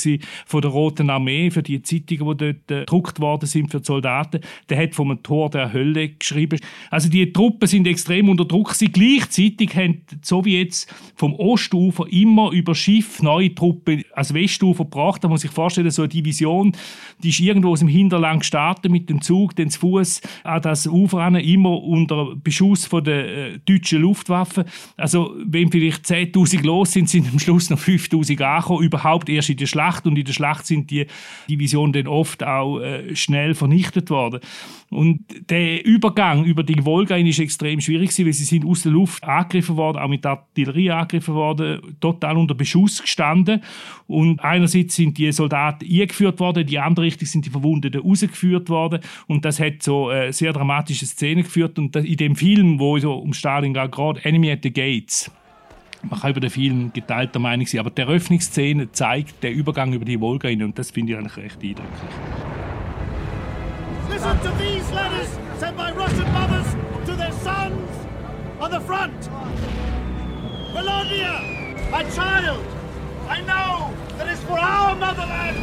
von 0.46 0.62
der 0.62 0.72
Roten 0.72 1.10
Armee 1.10 1.52
für 1.52 1.64
die 1.64 1.82
Zeitungen, 1.82 2.38
die 2.38 2.54
dort 2.54 2.72
äh, 2.72 2.80
gedruckt 2.86 3.20
worden 3.20 3.46
sind 3.46 3.70
für 3.70 3.82
die 3.82 3.86
Soldaten 3.86 4.40
der 4.70 4.82
hat 4.82 4.96
vom 4.96 5.22
Tor 5.24 5.50
der 5.50 5.74
Hölle 5.74 6.10
geschrieben. 6.10 6.60
Also 6.90 7.10
die 7.10 7.32
Truppen 7.32 7.68
sind 7.68 7.88
extrem 7.88 8.30
unter 8.30 8.46
Druck. 8.46 8.74
Sie 8.74 8.92
gleichzeitig 8.92 9.76
haben 9.76 10.02
die 10.12 10.18
Sowjets 10.22 10.88
vom 11.16 11.36
Ostufer 11.36 12.06
immer 12.12 12.52
über 12.52 12.76
Schiff 12.76 13.22
neue 13.22 13.54
Truppen 13.54 14.04
als 14.14 14.34
Westufer 14.34 14.86
gebracht. 14.86 15.24
Da 15.24 15.28
muss 15.28 15.44
ich 15.44 15.52
vorstellen, 15.52 15.92
so 15.92 16.02
eine 16.02 16.10
Division, 16.10 16.74
die 17.22 17.30
ist 17.30 17.40
irgendwo 17.40 17.70
aus 17.70 17.80
dem 17.80 17.88
Hinterland 17.88 18.42
gestartet 18.42 18.92
mit 18.92 19.10
dem 19.10 19.22
Zug, 19.22 19.56
den 19.56 19.70
zu 19.70 19.80
Fuß 19.80 20.22
an 20.44 20.62
das 20.62 20.88
Ufer 20.88 21.20
an, 21.20 21.36
immer 21.36 21.82
unter 21.84 22.36
Beschuss 22.36 22.86
von 22.86 23.04
der 23.04 23.28
äh, 23.28 23.60
deutschen 23.66 24.02
Luftwaffe. 24.02 24.66
Also 24.98 25.36
wenn 25.46 25.72
vielleicht 25.72 26.06
10.000 26.06 26.64
los 26.64 26.94
sind, 26.94 27.10
sind 27.10 27.28
am 27.32 27.40
Schluss 27.40 27.70
noch 27.70 27.80
5.000 27.80 28.42
angekommen, 28.42 28.84
überhaupt 28.84 29.30
erst 29.30 29.50
in 29.50 29.58
der 29.58 29.66
Schlacht. 29.66 30.06
Und 30.06 30.18
in 30.18 30.26
der 30.26 30.34
Schlacht 30.34 30.66
sind 30.66 30.90
die 30.90 31.06
Divisionen 31.50 31.94
dann 31.94 32.08
oft 32.08 32.44
auch 32.44 32.80
äh, 32.80 33.16
schnell 33.16 33.56
vernichtet 33.56 34.10
worden. 34.10 34.40
Und 34.90 35.26
der 35.50 35.84
Übergang 35.86 36.46
über 36.46 36.64
die 36.64 36.86
Wolga 36.86 37.18
ist 37.18 37.40
extrem 37.40 37.82
schwierig 37.82 38.12
weil 38.20 38.34
sie 38.34 38.44
sind 38.46 38.66
aus 38.66 38.84
der 38.84 38.92
Luft 38.92 39.24
angegriffen 39.24 39.76
worden, 39.76 39.98
auch 39.98 40.08
mit 40.08 40.26
Artillerie 40.26 40.92
angegriffen 40.92 41.34
worden, 41.34 41.98
total 42.00 42.38
unter 42.38 42.54
Beschuss 42.54 43.02
gestanden. 43.02 43.62
Und 44.08 44.40
einerseits 44.44 44.96
sind 44.96 45.18
die 45.18 45.32
Soldaten 45.32 45.86
eingeführt 45.86 46.40
worden, 46.40 46.66
die 46.66 46.80
andere 46.80 47.08
Richtung 47.08 47.28
sind 47.28 47.46
die 47.46 47.50
Verwundeten 47.50 48.02
rausgeführt 48.02 48.70
worden. 48.70 49.00
Und 49.28 49.46
das 49.46 49.60
hat 49.60 49.82
so 49.82 50.12
äh, 50.12 50.32
sehr 50.32 50.54
dramatische 50.54 51.06
Szenen 51.06 51.44
geführt. 51.44 51.80
Und 51.80 51.96
in 51.96 52.18
dem 52.18 52.36
Film, 52.36 52.80
wo 52.80 52.98
so 53.00 53.14
um 53.14 53.34
Stalingrad 53.34 53.92
gerade 53.92 54.24
Enemy 54.24 54.52
at 54.52 54.60
the 54.64 54.72
Gates, 54.72 55.32
man 56.10 56.20
kann 56.20 56.32
über 56.32 56.42
den 56.42 56.50
Film 56.50 56.92
geteilter 56.94 57.40
Meinung 57.40 57.66
sein, 57.66 57.80
aber 57.80 57.90
die 57.90 58.02
Eröffnungsszene 58.02 58.92
zeigt 58.92 59.42
den 59.42 59.54
Übergang 59.54 59.94
über 59.94 60.06
die 60.06 60.20
Wolga 60.20 60.50
und 60.50 60.78
das 60.78 60.92
finde 60.92 61.14
ich 61.14 61.18
eigentlich 61.18 61.38
recht 61.38 61.64
eindrücklich. 61.64 62.33
Listen 64.24 64.40
to 64.40 64.58
these 64.58 64.90
letters 64.92 65.28
sent 65.60 65.76
by 65.76 65.92
Russian 65.92 66.32
mothers 66.32 66.72
to 67.08 67.14
their 67.14 67.34
sons 67.44 67.90
on 68.58 68.72
the 68.72 68.80
front. 68.80 69.20
Volodya, 70.72 71.92
my 71.92 72.04
child, 72.04 72.66
I 73.28 73.42
know 73.42 73.94
that 74.18 74.30
it's 74.30 74.42
for 74.44 74.58
our 74.58 74.96
motherland. 74.96 75.58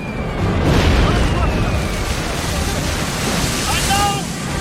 I 3.67 3.79
know 3.89 4.11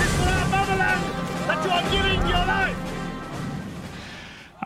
it's 0.00 0.14
for 0.16 0.30
our 0.32 0.48
motherland 0.48 1.02
that 1.46 1.62
you 1.62 1.70
are 1.70 1.84
giving 1.92 2.20
your 2.26 2.46
life. 2.46 2.89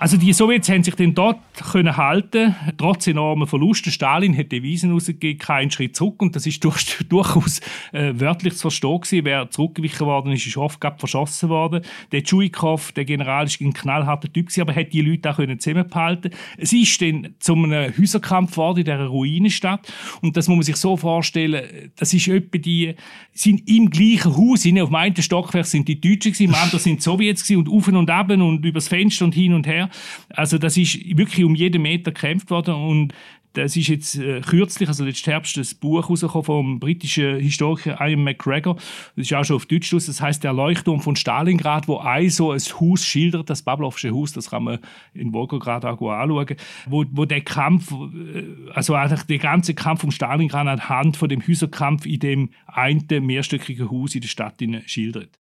Also 0.05 0.19
die 0.19 0.35
Sowjets 0.35 0.69
haben 0.69 0.85
sich 0.85 0.97
dann 0.97 1.15
dort 1.15 1.39
können 1.73 1.97
halten, 1.97 2.55
trotz 2.77 3.07
enormer 3.07 3.47
Verluste. 3.47 3.91
Stalin 3.91 4.37
hat 4.37 4.53
Devisen 4.53 4.93
rausgegeben, 4.93 5.39
keinen 5.39 5.71
Schritt 5.71 5.97
zurück 5.97 6.21
und 6.21 6.37
das 6.37 6.45
ist 6.45 6.63
durch, 6.63 6.85
durchaus 7.09 7.61
äh, 7.91 8.13
wörtlich 8.13 8.53
zu 8.53 8.61
verstehen 8.61 9.01
gewesen. 9.01 9.25
Wer 9.25 9.49
zurückgewichen 9.49 10.07
worden 10.07 10.33
ist, 10.33 10.47
ist 10.47 10.59
oft 10.59 10.79
verschossen 10.99 11.49
worden. 11.49 11.81
Der 12.13 12.23
Tschuikow, 12.23 12.93
der 12.93 13.07
General, 13.07 13.47
ist 13.47 13.63
ein 13.63 13.73
knallharter 13.73 14.31
Typ 14.31 14.49
gewesen, 14.49 14.61
aber 14.61 14.75
hat 14.75 14.93
die 14.93 15.01
Leute 15.01 15.31
auch 15.31 15.37
können 15.37 15.59
zusammenhalten. 15.59 16.33
Es 16.59 16.75
ist 16.75 17.01
dann 17.01 17.35
zu 17.39 17.55
einem 17.55 17.97
Häuserkampf 17.97 18.51
geworden 18.51 18.81
in 18.81 18.85
dieser 18.85 19.07
Ruinenstadt 19.07 19.91
und 20.21 20.37
das 20.37 20.49
muss 20.49 20.57
man 20.57 20.65
sich 20.65 20.77
so 20.77 20.99
vorstellen, 20.99 21.91
das 21.97 22.13
ist 22.13 22.29
etwa 22.29 22.59
die, 22.59 22.95
sind 23.33 23.67
im 23.67 23.89
gleichen 23.89 24.37
Haus, 24.37 24.67
auf 24.67 24.89
dem 24.89 24.95
einen 24.95 25.17
Stockwerk 25.17 25.65
sind 25.65 25.89
die 25.89 25.99
Deutschen 25.99 26.33
gewesen, 26.33 26.45
im 26.45 26.55
anderen 26.55 26.81
sind 26.81 26.97
die 26.97 27.03
Sowjets 27.03 27.43
gewesen 27.45 27.67
und 27.67 27.75
auf 27.75 27.89
und 27.89 28.11
ab 28.11 28.31
und 28.31 28.67
übers 28.67 28.89
Fenster 28.89 29.25
und 29.25 29.35
hin 29.35 29.55
und 29.55 29.67
her. 29.67 29.89
Also 30.31 30.59
das 30.59 30.77
ist 30.77 30.99
wirklich 31.17 31.45
um 31.45 31.55
jeden 31.55 31.83
Meter 31.83 32.13
gekämpft 32.13 32.51
worden 32.51 32.75
und 32.75 33.15
das 33.55 33.77
ist 33.77 33.87
jetzt 33.87 34.17
äh, 34.17 34.41
kürzlich, 34.41 34.89
also 34.89 35.05
letzten 35.05 35.31
Herbst, 35.31 35.57
ein 35.57 35.67
Buch 35.81 36.11
rausgekommen 36.11 36.45
vom 36.45 36.81
britischen 36.81 37.39
Historiker 37.39 37.97
Ian 38.01 38.25
McGregor. 38.25 38.75
Das 38.75 39.27
ist 39.27 39.33
auch 39.33 39.45
schon 39.45 39.57
auf 39.57 39.67
Deutsch 39.67 39.95
aus. 39.95 40.07
Das 40.07 40.21
heißt 40.21 40.43
der 40.43 40.53
Leuchtturm 40.53 41.01
von 41.01 41.15
Stalingrad, 41.15 41.87
wo 41.87 41.99
ein 41.99 42.31
so 42.31 42.51
ein 42.51 42.59
Haus 42.59 43.05
schildert, 43.05 43.49
das 43.49 43.63
Pavlovsche 43.63 44.11
Haus, 44.11 44.33
das 44.33 44.51
kann 44.51 44.65
man 44.65 44.81
in 45.15 45.33
Volgograd 45.33 45.85
auch 45.85 46.01
anschauen, 46.11 46.57
wo, 46.87 47.05
wo 47.13 47.25
der 47.25 47.43
Kampf, 47.43 47.93
äh, 47.93 48.45
also 48.73 48.95
eigentlich 48.95 49.23
der 49.23 49.39
ganze 49.39 49.75
Kampf 49.75 50.03
um 50.03 50.11
Stalingrad 50.11 50.67
anhand 50.67 51.17
von 51.17 51.29
dem 51.29 51.47
Häuserkampf 51.47 52.07
in 52.07 52.19
dem 52.19 52.51
einen 52.67 53.07
mehrstöckigen 53.25 53.89
Haus 53.89 54.17
in 54.17 54.23
der 54.23 54.29
Stadt 54.29 54.61
schildert. 54.87 55.39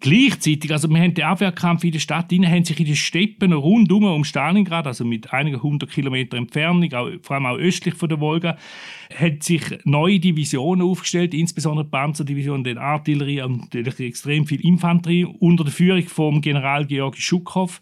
Gleichzeitig, 0.00 0.72
also 0.72 0.88
wir 0.88 1.00
haben 1.00 1.14
den 1.14 1.24
Abwehrkampf 1.24 1.84
in 1.84 1.92
der 1.92 1.98
Stadt, 1.98 2.32
innen 2.32 2.50
haben 2.50 2.64
sich 2.64 2.78
in 2.80 2.86
den 2.86 2.96
Steppen 2.96 3.52
rundum 3.52 4.04
um 4.04 4.24
Stalingrad, 4.24 4.86
also 4.86 5.04
mit 5.04 5.32
einigen 5.32 5.62
hundert 5.62 5.90
Kilometern 5.90 6.40
Entfernung, 6.40 6.92
auch, 6.94 7.08
vor 7.22 7.36
allem 7.36 7.46
auch 7.46 7.56
östlich 7.56 7.94
von 7.94 8.08
der 8.08 8.18
Wolga, 8.18 8.56
hat 9.14 9.42
sich 9.42 9.62
neue 9.84 10.18
Divisionen 10.18 10.86
aufgestellt, 10.86 11.34
insbesondere 11.34 11.84
die 11.84 11.90
Panzerdivision, 11.90 12.64
die 12.64 12.76
Artillerie 12.76 13.42
und 13.42 13.72
natürlich 13.74 14.00
extrem 14.00 14.46
viel 14.46 14.60
Infanterie 14.60 15.24
unter 15.24 15.64
der 15.64 15.72
Führung 15.72 16.02
vom 16.02 16.40
General 16.40 16.86
Georgi 16.86 17.20
Schukow. 17.20 17.80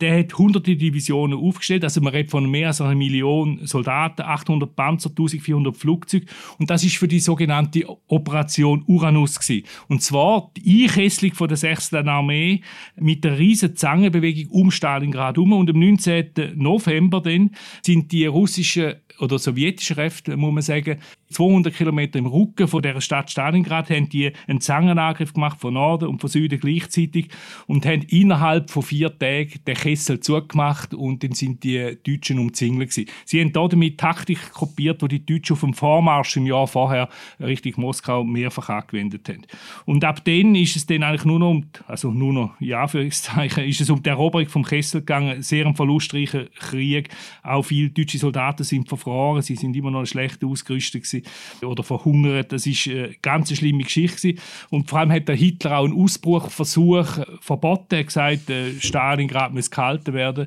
Der 0.00 0.18
hat 0.18 0.36
hunderte 0.36 0.74
Divisionen 0.74 1.38
aufgestellt, 1.38 1.84
also 1.84 2.00
man 2.00 2.12
redet 2.12 2.30
von 2.30 2.50
mehr 2.50 2.68
als 2.68 2.80
einer 2.80 2.94
Million 2.94 3.60
Soldaten, 3.66 4.22
800 4.22 4.74
Panzer, 4.74 5.10
1400 5.10 5.76
Flugzeuge 5.76 6.26
und 6.58 6.70
das 6.70 6.82
ist 6.82 6.96
für 6.96 7.08
die 7.08 7.20
sogenannte 7.20 7.86
Operation 8.08 8.84
Uranus 8.86 9.38
gewesen. 9.38 9.66
Und 9.88 10.02
zwar 10.02 10.50
die 10.56 10.82
Einkesselung 10.82 11.34
von 11.42 11.48
der 11.48 11.56
6. 11.56 11.94
Armee 11.94 12.60
mit 12.94 13.24
der 13.24 13.36
riesen 13.36 13.74
Zangenbewegung 13.74 14.48
um 14.52 14.70
Stalingrad 14.70 15.36
herum 15.36 15.52
und 15.54 15.68
am 15.68 15.80
19. 15.80 16.52
November 16.54 17.20
dann 17.20 17.50
sind 17.82 18.12
die 18.12 18.26
russischen 18.26 18.94
oder 19.18 19.38
sowjetischen 19.38 19.96
Kräfte, 19.96 20.36
muss 20.36 20.52
man 20.52 20.62
sagen, 20.62 20.98
200 21.30 21.74
Kilometer 21.74 22.18
im 22.18 22.26
Rücken 22.26 22.68
von 22.68 22.82
der 22.82 23.00
Stadt 23.00 23.30
Stalingrad 23.30 23.90
haben 23.90 24.08
die 24.08 24.32
einen 24.46 24.60
Zangenangriff 24.60 25.32
gemacht 25.32 25.60
von 25.60 25.74
Norden 25.74 26.08
und 26.08 26.20
von 26.20 26.28
Süden 26.28 26.60
gleichzeitig 26.60 27.28
und 27.66 27.86
haben 27.86 28.02
innerhalb 28.02 28.70
von 28.70 28.82
vier 28.82 29.16
Tagen 29.18 29.60
den 29.66 29.74
Kessel 29.74 30.20
zugemacht 30.20 30.92
und 30.94 31.22
dann 31.22 31.32
sind 31.32 31.64
die 31.64 31.96
Deutschen 32.06 32.38
umzingelt 32.38 32.90
gewesen. 32.90 33.10
Sie 33.24 33.40
haben 33.40 33.52
damit 33.52 33.98
Taktik 33.98 34.52
kopiert, 34.52 35.02
die 35.02 35.20
die 35.20 35.26
Deutschen 35.26 35.54
auf 35.54 35.60
dem 35.60 35.74
Vormarsch 35.74 36.36
im 36.36 36.46
Jahr 36.46 36.66
vorher 36.66 37.08
Richtung 37.40 37.74
Moskau 37.76 38.24
mehrfach 38.24 38.68
angewendet 38.68 39.28
haben. 39.28 39.42
Und 39.86 40.04
ab 40.04 40.24
dann 40.24 40.54
ist 40.54 40.76
es 40.76 40.86
dann 40.86 41.02
eigentlich 41.02 41.24
nur 41.24 41.31
noch 41.38 41.50
um, 41.50 41.64
also 41.86 42.10
nur 42.10 42.32
noch, 42.32 42.60
ja, 42.60 42.86
für 42.86 43.02
ist 43.02 43.80
es 43.80 43.90
um 43.90 44.02
die 44.02 44.08
Eroberung 44.08 44.48
vom 44.48 44.64
Kessel 44.64 45.00
gegangen, 45.00 45.42
sehr 45.42 45.66
ein 45.66 45.74
verlustreicher 45.74 46.46
Krieg. 46.58 47.10
Auch 47.42 47.62
viele 47.62 47.90
deutsche 47.90 48.18
Soldaten 48.18 48.64
sind 48.64 48.88
verfroren, 48.88 49.42
sie 49.42 49.56
sind 49.56 49.76
immer 49.76 49.90
noch 49.90 50.04
schlecht 50.06 50.44
ausgerüstet 50.44 51.04
gewesen 51.04 51.26
oder 51.62 51.82
verhungert. 51.82 52.52
Das 52.52 52.66
ist 52.66 52.88
eine 52.88 53.14
ganz 53.22 53.54
schlimme 53.56 53.84
Geschichte 53.84 54.34
gewesen. 54.34 54.40
Und 54.70 54.88
vor 54.88 55.00
allem 55.00 55.12
hat 55.12 55.28
der 55.28 55.36
Hitler 55.36 55.78
auch 55.78 55.84
einen 55.84 56.00
Ausbruchversuch 56.00 57.18
verboten. 57.40 57.94
Er 57.94 57.98
hat 58.00 58.06
gesagt, 58.06 58.50
äh, 58.50 58.72
Stalingrad 58.80 59.52
muss 59.52 59.70
gehalten 59.70 60.14
werden. 60.14 60.46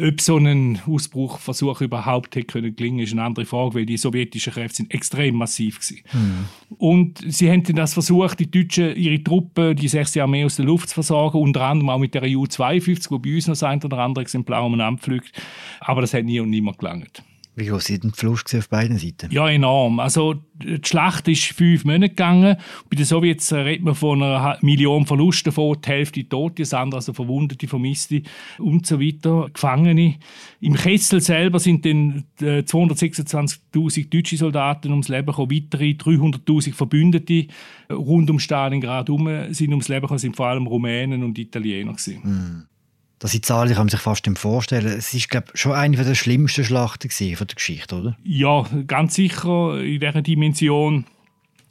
Ob 0.00 0.20
so 0.20 0.36
ein 0.36 0.80
Ausbruchversuch 0.86 1.80
überhaupt 1.80 2.36
hätte 2.36 2.46
können 2.46 2.74
gelingen, 2.74 3.00
ist 3.00 3.12
eine 3.12 3.22
andere 3.22 3.46
Frage, 3.46 3.74
weil 3.74 3.86
die 3.86 3.96
sowjetischen 3.96 4.52
Kräfte 4.52 4.76
sind 4.76 4.94
extrem 4.94 5.36
massiv 5.36 5.80
gewesen. 5.80 6.02
Mhm. 6.12 6.76
Und 6.78 7.24
sie 7.26 7.50
haben 7.50 7.62
dann 7.62 7.76
das 7.76 7.94
versucht, 7.94 8.38
die 8.40 8.50
Deutschen, 8.50 8.96
ihre 8.96 9.22
Truppen, 9.22 9.76
die 9.76 9.88
6. 9.88 10.15
Armee 10.20 10.44
aus 10.44 10.56
der 10.56 10.64
Luft 10.64 10.88
zu 10.88 10.94
versorgen, 10.94 11.38
unter 11.38 11.62
anderem 11.62 11.90
auch 11.90 11.98
mit 11.98 12.14
der 12.14 12.26
Ju-52, 12.26 13.10
wo 13.10 13.18
bei 13.18 13.34
uns 13.34 13.46
noch 13.46 13.62
ein 13.68 13.82
oder 13.82 13.98
andere 13.98 14.22
Exemplar 14.22 14.64
umeinander 14.64 15.00
pflügt. 15.00 15.32
Aber 15.80 16.00
das 16.00 16.14
hat 16.14 16.24
nie 16.24 16.40
und 16.40 16.50
nimmer 16.50 16.72
gelangt. 16.72 17.22
Wie 17.58 17.64
groß 17.64 17.90
war 17.90 17.98
der 17.98 18.10
Verlust 18.12 18.54
auf 18.54 18.68
beiden 18.68 18.98
Seiten? 18.98 19.30
Ja, 19.30 19.48
enorm. 19.48 19.98
Also 19.98 20.34
die 20.62 20.78
Schlacht 20.84 21.26
ist 21.26 21.44
fünf 21.44 21.86
Monate 21.86 22.10
gegangen. 22.10 22.56
Bei 22.90 22.96
den 22.96 23.06
Sowjets 23.06 23.50
redet 23.50 23.82
man 23.82 23.94
von 23.94 24.22
einer 24.22 24.58
Million 24.60 25.06
Verlusten 25.06 25.46
davon, 25.46 25.78
die 25.82 25.88
Hälfte 25.88 26.28
Tote, 26.28 26.62
das 26.62 26.74
andere 26.74 26.98
also 26.98 27.14
Verwundete, 27.14 27.66
Vermisste 27.66 28.22
und 28.58 28.86
so 28.86 29.00
weiter, 29.00 29.48
Gefangene. 29.50 30.16
Im 30.60 30.74
Kessel 30.74 31.22
selber 31.22 31.58
sind 31.58 31.86
dann 31.86 32.24
226'000 32.40 34.00
äh, 34.00 34.04
deutsche 34.04 34.36
Soldaten 34.36 34.90
ums 34.90 35.08
Leben 35.08 35.26
gekommen, 35.26 35.50
weitere 35.50 35.92
300'000 35.92 36.74
Verbündete 36.74 37.46
rund 37.90 38.28
um 38.28 38.38
Stalingrad 38.38 39.08
herum 39.08 39.54
sind 39.54 39.70
ums 39.70 39.88
Leben 39.88 40.02
gekommen, 40.02 40.18
sind 40.18 40.36
vor 40.36 40.48
allem 40.48 40.66
Rumänen 40.66 41.24
und 41.24 41.38
Italiener 41.38 41.92
gewesen. 41.92 42.20
Mm. 42.22 42.75
Das 43.18 43.32
sind 43.32 43.46
Zahlen, 43.46 43.70
kann 43.70 43.86
man 43.86 43.88
sich 43.88 44.00
fast 44.00 44.26
nicht 44.26 44.38
vorstellen. 44.38 44.86
Es 44.86 45.14
ist, 45.14 45.30
glaube 45.30 45.46
ich, 45.54 45.60
schon 45.60 45.72
eine 45.72 45.96
der 45.96 46.14
schlimmsten 46.14 46.64
Schlachten 46.64 47.10
von 47.10 47.46
der 47.46 47.54
Geschichte, 47.54 47.96
oder? 47.96 48.16
Ja, 48.24 48.66
ganz 48.86 49.14
sicher 49.14 49.80
in 49.80 50.00
dieser 50.00 50.22
Dimension. 50.22 51.06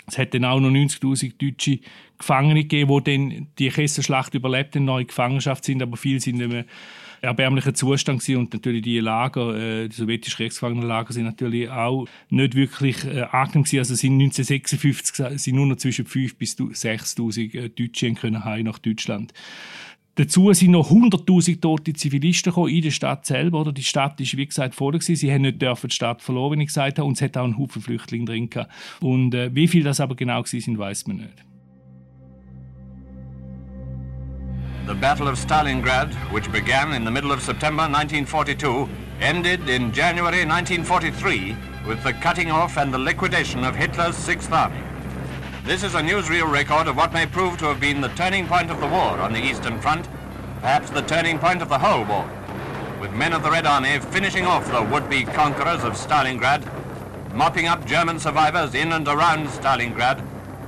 Es 0.08 0.18
hat 0.18 0.34
dann 0.34 0.46
auch 0.46 0.60
noch 0.60 0.70
90'000 0.70 1.34
deutsche 1.38 1.80
Gefangene 2.18 2.62
gegeben, 2.62 3.04
die 3.04 3.12
dann 3.12 3.48
die 3.60 3.70
Kesselschlacht 3.70 4.34
überlebt 4.34 4.76
in 4.76 4.86
neue 4.86 5.06
Gefangenschaft 5.06 5.66
sind, 5.66 5.82
aber 5.82 5.98
viele 5.98 6.20
sind 6.20 6.40
in 6.40 6.52
einem 6.52 6.66
erbärmlichen 7.22 7.76
Zustand 7.76 8.22
gewesen. 8.22 8.40
und 8.40 8.54
natürlich 8.54 8.84
die 8.84 9.00
Lager, 9.00 9.56
äh, 9.56 9.90
die 9.90 9.96
sowjetischen 9.96 10.38
Kriegsgefangenenlager 10.38 11.14
sind 11.14 11.26
natürlich 11.26 11.70
auch 11.70 12.08
nicht 12.30 12.56
wirklich 12.56 13.04
äh, 13.06 13.22
angenehm 13.24 13.64
gewesen. 13.64 13.80
Also 13.80 13.96
sind 13.96 14.14
1956 14.14 15.42
sind 15.42 15.56
nur 15.56 15.66
noch 15.66 15.78
zwischen 15.78 16.06
5.000 16.06 16.38
bis 16.38 16.58
6'000 16.58 17.56
äh, 17.56 17.70
Deutsche 17.70 18.12
nach 18.64 18.80
Deutschland. 18.80 19.34
Dazu 20.18 20.54
sind 20.54 20.72
noch 20.72 20.92
100.000 20.92 21.60
tote 21.60 21.94
Zivilisten 21.94 22.52
gekommen 22.52 22.70
in 22.70 22.82
der 22.82 22.92
Stadt 22.92 23.26
selber. 23.26 23.62
Oder? 23.62 23.74
Die 23.74 23.84
Stadt 23.84 24.20
ist, 24.22 24.38
wie 24.38 24.46
gesagt, 24.46 24.74
voll. 24.74 24.94
Gewesen. 24.94 25.16
Sie 25.18 25.32
haben 25.32 25.42
nicht 25.42 25.62
dürfen 25.62 25.90
die 25.90 25.96
Stadt 25.96 26.22
verloren, 26.22 26.58
wie 26.58 26.64
ich 26.64 26.70
gesagt 26.70 27.00
habe. 27.00 27.08
Und 27.08 27.18
es 27.18 27.22
hat 27.22 27.36
auch 27.36 27.44
einen 27.44 27.58
Haufen 27.58 27.82
Flüchtlinge 27.82 28.26
drin. 28.26 28.50
Gehabt. 28.50 28.72
Und 29.02 29.36
äh, 29.36 29.54
wie 29.54 29.68
viel 29.68 29.84
das 29.84 30.00
aber 30.00 30.16
genau 30.16 30.40
waren, 30.40 30.78
weiß 30.78 31.08
man 31.08 31.18
nicht. 31.18 31.46
The 34.88 34.94
Battle 34.94 35.28
of 35.28 35.38
Stalingrad, 35.38 36.14
which 36.32 36.48
began 36.52 36.94
in 36.94 37.04
the 37.04 37.12
middle 37.12 37.32
of 37.32 37.42
September 37.42 37.84
1942, 37.88 38.88
ended 39.20 39.68
in 39.68 39.92
January 39.92 40.46
1943 40.46 41.56
with 41.88 42.02
the 42.04 42.14
cutting 42.14 42.52
off 42.52 42.78
and 42.78 42.94
the 42.94 43.00
liquidation 43.00 43.66
of 43.66 43.76
Hitler's 43.76 44.16
Sixth 44.16 44.52
Army. 44.52 44.78
This 45.66 45.82
is 45.82 45.96
a 45.96 46.00
newsreel 46.00 46.48
record 46.52 46.88
of 46.88 46.96
what 46.96 47.12
may 47.12 47.26
prove 47.26 47.58
to 47.58 47.66
have 47.66 47.80
been 47.80 48.00
the 48.00 48.10
turning 48.10 48.46
point 48.46 48.70
of 48.70 48.80
the 48.80 48.86
war 48.86 49.20
on 49.20 49.34
the 49.34 49.40
Eastern 49.40 49.82
Front, 49.82 50.08
perhaps 50.62 50.92
the 50.92 51.02
turning 51.02 51.40
point 51.40 51.64
of 51.64 51.70
the 51.70 51.80
whole 51.80 52.06
war, 52.06 52.30
with 53.02 53.12
men 53.14 53.34
of 53.34 53.42
the 53.42 53.50
Red 53.50 53.66
Army 53.66 53.98
finishing 53.98 54.46
off 54.46 54.72
the 54.72 54.84
would-be 54.84 55.24
conquerors 55.24 55.84
of 55.84 55.94
Stalingrad, 55.94 56.62
mopping 57.34 57.66
up 57.66 57.84
German 57.88 58.20
survivors 58.20 58.76
in 58.76 58.92
and 58.92 59.08
around 59.08 59.48
Stalingrad, 59.48 60.24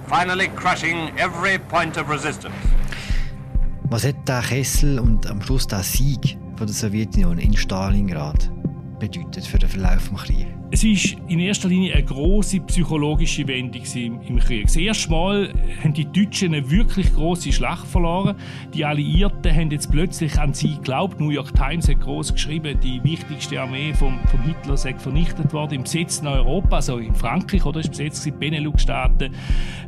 finally 0.07 0.47
crushing 0.47 1.13
every 1.19 1.59
point 1.59 1.97
of 1.97 2.09
resistance. 2.09 2.55
Was 3.91 4.03
hat 4.03 4.25
Kessel 4.25 4.99
und 4.99 5.27
am 5.27 5.43
Schluss 5.43 5.67
der 5.67 5.83
Sieg 5.83 6.39
von 6.55 6.65
der 6.65 6.75
Sowjetunion 6.75 7.37
in 7.37 7.55
Stalingrad 7.55 8.49
bedeutet 8.97 9.45
für 9.45 9.59
den 9.59 9.69
Verlauf 9.69 10.09
des 10.09 10.23
Krieges? 10.23 10.56
Es 10.69 10.83
ist 10.83 11.15
in 11.29 11.39
erster 11.39 11.69
Linie 11.69 11.93
eine 11.93 12.03
große 12.03 12.59
psychologische 12.59 13.47
Wendung 13.47 13.81
im 14.27 14.37
Krieg. 14.37 14.65
Das 14.65 14.75
erste 14.75 15.09
Mal 15.09 15.53
haben 15.81 15.93
die 15.93 16.03
Deutschen 16.03 16.53
eine 16.53 16.69
wirklich 16.69 17.13
große 17.13 17.53
Schlacht 17.53 17.87
verloren. 17.87 18.35
Die 18.73 18.83
Alliierten 18.83 19.55
haben 19.55 19.71
jetzt 19.71 19.89
plötzlich 19.89 20.37
an 20.37 20.53
sie 20.53 20.75
geglaubt. 20.75 21.21
New 21.21 21.29
York 21.29 21.55
Times 21.55 21.87
hat 21.87 22.01
groß 22.01 22.33
geschrieben, 22.33 22.77
die 22.83 23.01
wichtigste 23.01 23.61
Armee 23.61 23.93
von, 23.93 24.19
von 24.29 24.41
Hitler 24.41 24.75
sei 24.75 24.93
vernichtet 24.95 25.53
worden 25.53 25.75
im 25.75 25.83
besetzten 25.83 26.27
Europa, 26.27 26.75
also 26.75 26.97
in 26.97 27.15
Frankreich 27.15 27.65
oder 27.65 27.79
ist 27.79 27.91
besetzt, 27.91 28.25
die 28.25 28.31
Benelux-Staaten, 28.31 29.33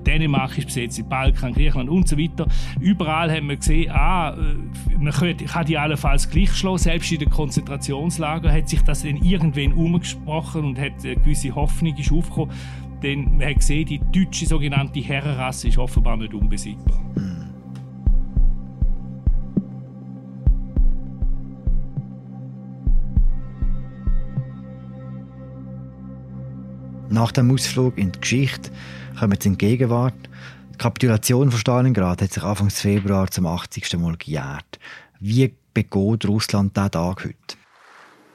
Dänemark 0.08 0.58
ist 0.58 0.68
besetzt, 0.68 1.10
Balkan, 1.10 1.54
Griechenland 1.54 1.90
und 1.90 2.08
so 2.08 2.18
weiter. 2.18 2.48
Überall 2.80 3.30
haben 3.30 3.50
wir 3.50 3.58
gesehen, 3.58 3.92
ah, 3.92 4.32
äh, 4.32 4.98
man 4.98 5.12
kann 5.12 5.66
die 5.66 5.78
allenfalls 5.78 6.30
gleich 6.30 6.54
schlagen. 6.54 6.78
Selbst 6.78 7.12
in 7.12 7.20
den 7.20 7.30
Konzentrationslagern 7.30 8.54
hat 8.54 8.70
sich 8.70 8.82
das 8.82 9.04
dann 9.04 9.18
irgendwann 9.18 9.74
umgesprochen 9.74 10.69
und 10.70 10.80
hat 10.80 11.04
eine 11.04 11.16
gewisse 11.16 11.54
Hoffnung 11.54 11.96
ist 11.98 12.12
aufgekommen. 12.12 12.56
Denn 13.02 13.38
man 13.38 13.48
hat 13.48 13.56
gesehen, 13.56 13.86
die 13.86 14.00
deutsche 14.12 14.46
sogenannte 14.46 15.00
Herrenrasse 15.00 15.70
ist 15.70 15.78
offenbar 15.78 16.18
nicht 16.18 16.34
unbesiegbar. 16.34 17.00
Nach 27.10 27.32
dem 27.32 27.52
Ausflug 27.52 27.98
in 27.98 28.12
die 28.12 28.22
Geschichte 28.22 28.70
kommen 29.18 29.32
wir 29.32 29.46
in 29.46 29.54
die 29.54 29.58
Gegenwart. 29.58 30.30
Die 30.74 30.78
Kapitulation 30.78 31.50
von 31.50 31.60
Stalingrad 31.60 32.22
hat 32.22 32.32
sich 32.32 32.44
Anfang 32.44 32.70
Februar 32.70 33.30
zum 33.32 33.48
80. 33.48 33.98
Mal 33.98 34.16
gejährt. 34.16 34.80
Wie 35.20 35.54
begeht 35.74 36.26
Russland 36.28 36.78
diesen 36.78 36.92
Tag 36.92 37.26
heute? 37.26 37.59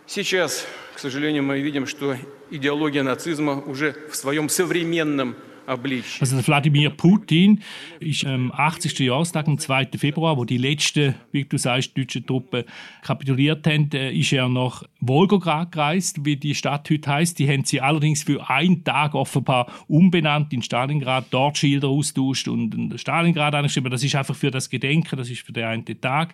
Сейчас 0.06 0.66
к 1.00 1.02
сожалению, 1.02 1.44
мы 1.44 1.62
видим, 1.62 1.88
что 1.88 2.18
идеология 2.52 3.04
нацизма 3.04 3.64
уже 3.66 3.96
в 4.12 4.18
своем 4.18 4.50
современном 4.50 5.38
Also 5.66 6.42
Wladimir 6.46 6.90
Putin 6.90 7.62
ist 8.02 8.26
am 8.26 8.52
80. 8.52 9.00
Jahrestag, 9.00 9.48
am 9.48 9.58
2. 9.58 9.92
Februar, 9.98 10.36
wo 10.36 10.44
die 10.44 10.58
letzten, 10.58 11.16
wie 11.32 11.46
du 11.46 11.58
sagst, 11.58 11.98
deutschen 11.98 12.26
Truppen 12.26 12.66
kapituliert 13.04 13.66
haben, 13.66 13.90
äh, 13.94 14.12
ist 14.12 14.34
er 14.34 14.50
nach 14.50 14.84
Wolgograd 15.00 15.72
gereist, 15.72 16.26
wie 16.26 16.36
die 16.36 16.56
Stadt 16.56 16.90
heute 16.90 17.10
heißt. 17.10 17.40
Die 17.40 17.48
haben 17.48 17.64
sie 17.64 17.80
allerdings 17.80 18.24
für 18.24 18.50
einen 18.50 18.84
Tag 18.84 19.14
offenbar 19.14 19.72
umbenannt 19.88 20.52
in 20.52 20.64
Stalingrad, 20.64 21.28
dort 21.30 21.60
Schilder 21.60 21.88
austauscht 21.88 22.48
und 22.48 23.00
Stalingrad 23.00 23.54
angeschrieben. 23.54 23.92
Das 23.92 24.04
ist 24.04 24.16
einfach 24.16 24.36
für 24.36 24.52
das 24.52 24.70
Gedenken, 24.70 25.16
das 25.16 25.30
ist 25.30 25.44
für 25.44 25.54
den 25.54 25.66
einen 25.66 26.02
Tag. 26.02 26.34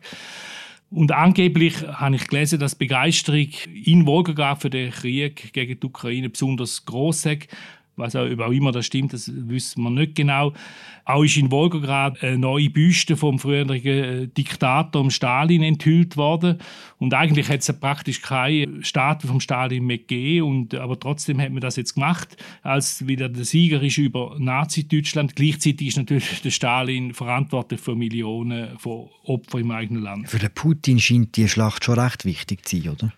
Und 0.91 1.13
angeblich 1.13 1.87
habe 1.87 2.17
ich 2.17 2.27
gelesen, 2.27 2.59
dass 2.59 2.73
die 2.77 2.87
Begeisterung 2.87 3.49
in 3.85 4.07
Wolgograd 4.07 4.61
für 4.61 4.71
den 4.71 4.91
Krieg 4.91 5.53
gegen 5.53 5.79
die 5.79 5.87
Ukraine 5.87 6.29
besonders 6.29 6.85
groß 6.85 7.27
ist 7.27 7.49
was 8.01 8.17
auch, 8.17 8.27
auch 8.27 8.51
immer 8.51 8.73
das 8.73 8.87
stimmt, 8.87 9.13
das 9.13 9.31
wissen 9.33 9.83
wir 9.83 9.91
nicht 9.91 10.17
genau. 10.17 10.53
Auch 11.05 11.25
ist 11.25 11.37
in 11.37 11.51
Wolgograd 11.51 12.23
eine 12.23 12.39
neue 12.39 12.71
Büste 12.71 13.17
vom 13.17 13.39
früheren 13.39 13.71
äh, 13.85 14.29
Diktator 14.29 15.11
Stalin 15.11 15.63
enthüllt 15.63 16.17
worden. 16.17 16.59
Und 16.99 17.15
eigentlich 17.15 17.49
hat 17.49 17.61
es 17.61 17.73
praktisch 17.81 18.23
keine 18.23 18.83
Statue 18.85 19.29
vom 19.29 19.41
Stalin 19.41 19.85
mehr 19.87 19.99
gegeben. 19.99 20.47
Und, 20.47 20.75
aber 20.75 20.99
trotzdem 20.99 21.41
hat 21.41 21.51
man 21.51 21.61
das 21.61 21.77
jetzt 21.77 21.95
gemacht, 21.95 22.37
als 22.63 23.07
wieder 23.07 23.29
der 23.29 23.45
Sieger 23.45 23.83
ist 23.83 23.99
über 23.99 24.37
Nazi-Deutschland. 24.39 25.37
Gleichzeitig 25.37 25.89
ist 25.89 25.97
natürlich 25.97 26.43
der 26.43 26.51
Stalin 26.51 27.15
verantwortlich 27.15 27.81
für 27.81 27.95
Millionen 27.95 28.79
von 28.79 29.09
Opfern 29.25 29.63
im 29.63 29.71
eigenen 29.71 30.03
Land. 30.03 30.29
Für 30.29 30.39
den 30.39 30.53
Putin 30.55 30.99
scheint 30.99 31.37
die 31.37 31.49
Schlacht 31.49 31.85
schon 31.85 31.99
recht 31.99 32.25
wichtig 32.25 32.67
zu 32.67 32.77
sein, 32.77 32.91
oder? 32.91 33.13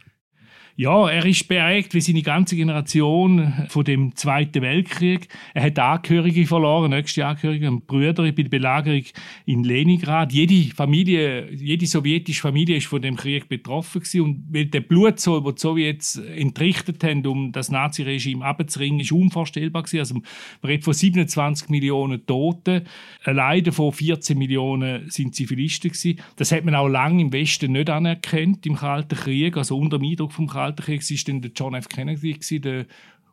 Ja, 0.75 1.07
er 1.11 1.27
ist 1.27 1.49
beeint 1.49 1.93
wie 1.93 2.01
seine 2.01 2.23
ganze 2.23 2.57
Generation 2.57 3.53
von 3.69 3.85
dem 3.85 4.17
Zweiten 4.17 4.63
Weltkrieg. 4.63 5.29
Er 5.53 5.65
hat 5.65 5.79
Angehörige 5.79 6.47
verloren, 6.47 6.93
nächste 6.93 7.27
Angehörige, 7.27 7.71
Brüder 7.87 8.23
bei 8.23 8.31
der 8.31 8.49
Belagerung 8.49 9.05
in 9.45 9.65
Leningrad. 9.65 10.33
Jede 10.33 10.75
Familie, 10.75 11.53
jede 11.53 11.87
sowjetische 11.87 12.41
Familie 12.41 12.79
ist 12.79 12.87
von 12.87 13.03
dem 13.03 13.17
Krieg 13.17 13.51
betroffen 13.51 14.01
gewesen. 14.01 14.21
und 14.23 14.45
weil 14.49 14.65
der 14.65 14.81
Blutzoll, 14.81 15.43
den 15.43 15.55
die 15.55 15.61
Sowjets 15.61 16.17
entrichtet 16.17 17.05
haben, 17.05 17.27
um 17.27 17.53
das 17.53 17.71
Naziregime 17.71 18.43
abzuringen, 18.43 19.01
ist 19.01 19.13
unvorstellbar 19.13 19.83
gewesen. 19.83 19.99
Also 19.99 20.15
man 20.15 20.25
redet 20.65 20.85
von 20.85 20.95
27 20.95 21.69
Millionen 21.69 22.25
Toten, 22.25 22.85
allein 23.25 23.63
davon 23.63 23.93
14 23.93 24.39
Millionen 24.39 25.11
sind 25.11 25.35
Zivilisten 25.35 25.91
gewesen. 25.91 26.19
Das 26.37 26.51
hat 26.51 26.65
man 26.65 26.75
auch 26.75 26.89
lange 26.89 27.21
im 27.21 27.33
Westen 27.33 27.73
nicht 27.73 27.91
anerkannt 27.91 28.65
im 28.65 28.77
Kalten 28.77 29.17
Krieg, 29.17 29.59
also 29.59 29.77
unter 29.77 29.99
dem 29.99 30.09
Eindruck 30.09 30.33
vom 30.33 30.47
Kalten 30.47 30.62
Krieg 30.71 31.03
war 31.03 31.17
dann 31.27 31.41
der 31.41 31.51
John 31.55 31.75
F. 31.75 31.89
Kennedy, 31.89 32.61
der 32.61 32.87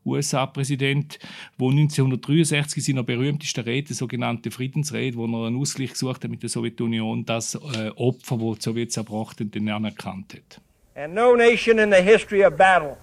USA-Präsident, 0.06 1.20
der 1.60 1.68
1963 1.68 2.78
in 2.78 2.84
seiner 2.84 3.04
berühmtesten 3.04 3.64
Rede, 3.64 3.94
sogenannte 3.94 4.52
Friedensrede, 4.52 5.18
wo 5.18 5.26
er 5.26 5.48
einen 5.48 5.60
Ausgleich 5.60 5.92
gesucht 5.92 6.24
hat 6.24 6.32
mit 6.32 6.42
der 6.42 6.50
Sowjetunion, 6.50 7.26
das 7.26 7.56
äh, 7.56 7.90
Opfer, 7.96 8.38
das 8.38 8.60
die 8.60 8.64
Sowjets 8.64 8.98
erbracht 8.98 9.40
haben, 9.40 9.52
den 9.52 9.70
anerkannt 9.70 10.34
hat. 10.34 10.62
And 10.96 11.14
no 11.14 11.36
nation 11.36 11.80
in 11.80 11.92
the 11.92 12.02
history 12.02 12.44
of 12.44 12.58
battle 12.58 12.98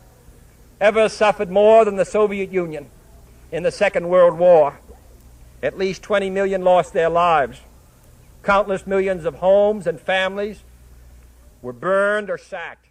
ever 0.80 1.08
suffered 1.08 1.50
more 1.50 1.84
than 1.84 1.96
the 1.96 2.04
Soviet 2.04 2.50
Union 2.52 2.86
in 3.50 3.62
the 3.62 3.70
Second 3.70 4.08
World 4.08 4.38
War. 4.38 4.78
At 5.62 5.78
least 5.78 6.02
20 6.02 6.30
million 6.30 6.62
lost 6.62 6.92
their 6.92 7.08
lives. 7.08 7.60
Countless 8.42 8.86
millions 8.86 9.24
of 9.24 9.36
homes 9.36 9.86
and 9.86 9.98
families 9.98 10.62
were 11.62 11.72
burned 11.72 12.28
or 12.28 12.38
sacked. 12.38 12.86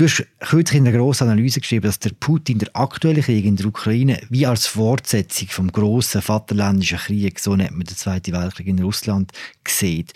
Du 0.00 0.06
hast 0.06 0.24
kürzlich 0.38 0.78
in 0.78 0.88
einer 0.88 0.96
grossen 0.96 1.28
Analyse 1.28 1.60
geschrieben, 1.60 1.84
dass 1.84 1.98
der 1.98 2.12
Putin 2.18 2.58
der 2.58 2.70
aktuelle 2.72 3.20
Krieg 3.20 3.44
in 3.44 3.56
der 3.56 3.66
Ukraine 3.66 4.18
wie 4.30 4.46
als 4.46 4.66
Fortsetzung 4.66 5.48
vom 5.48 5.70
grossen 5.70 6.22
Vaterländischen 6.22 6.96
Krieg, 6.96 7.38
so 7.38 7.54
nennt 7.54 7.72
man 7.72 7.84
den 7.84 7.98
Zweiten 7.98 8.32
Weltkrieg 8.32 8.68
in 8.68 8.78
Russland, 8.78 9.30
sieht. 9.68 10.14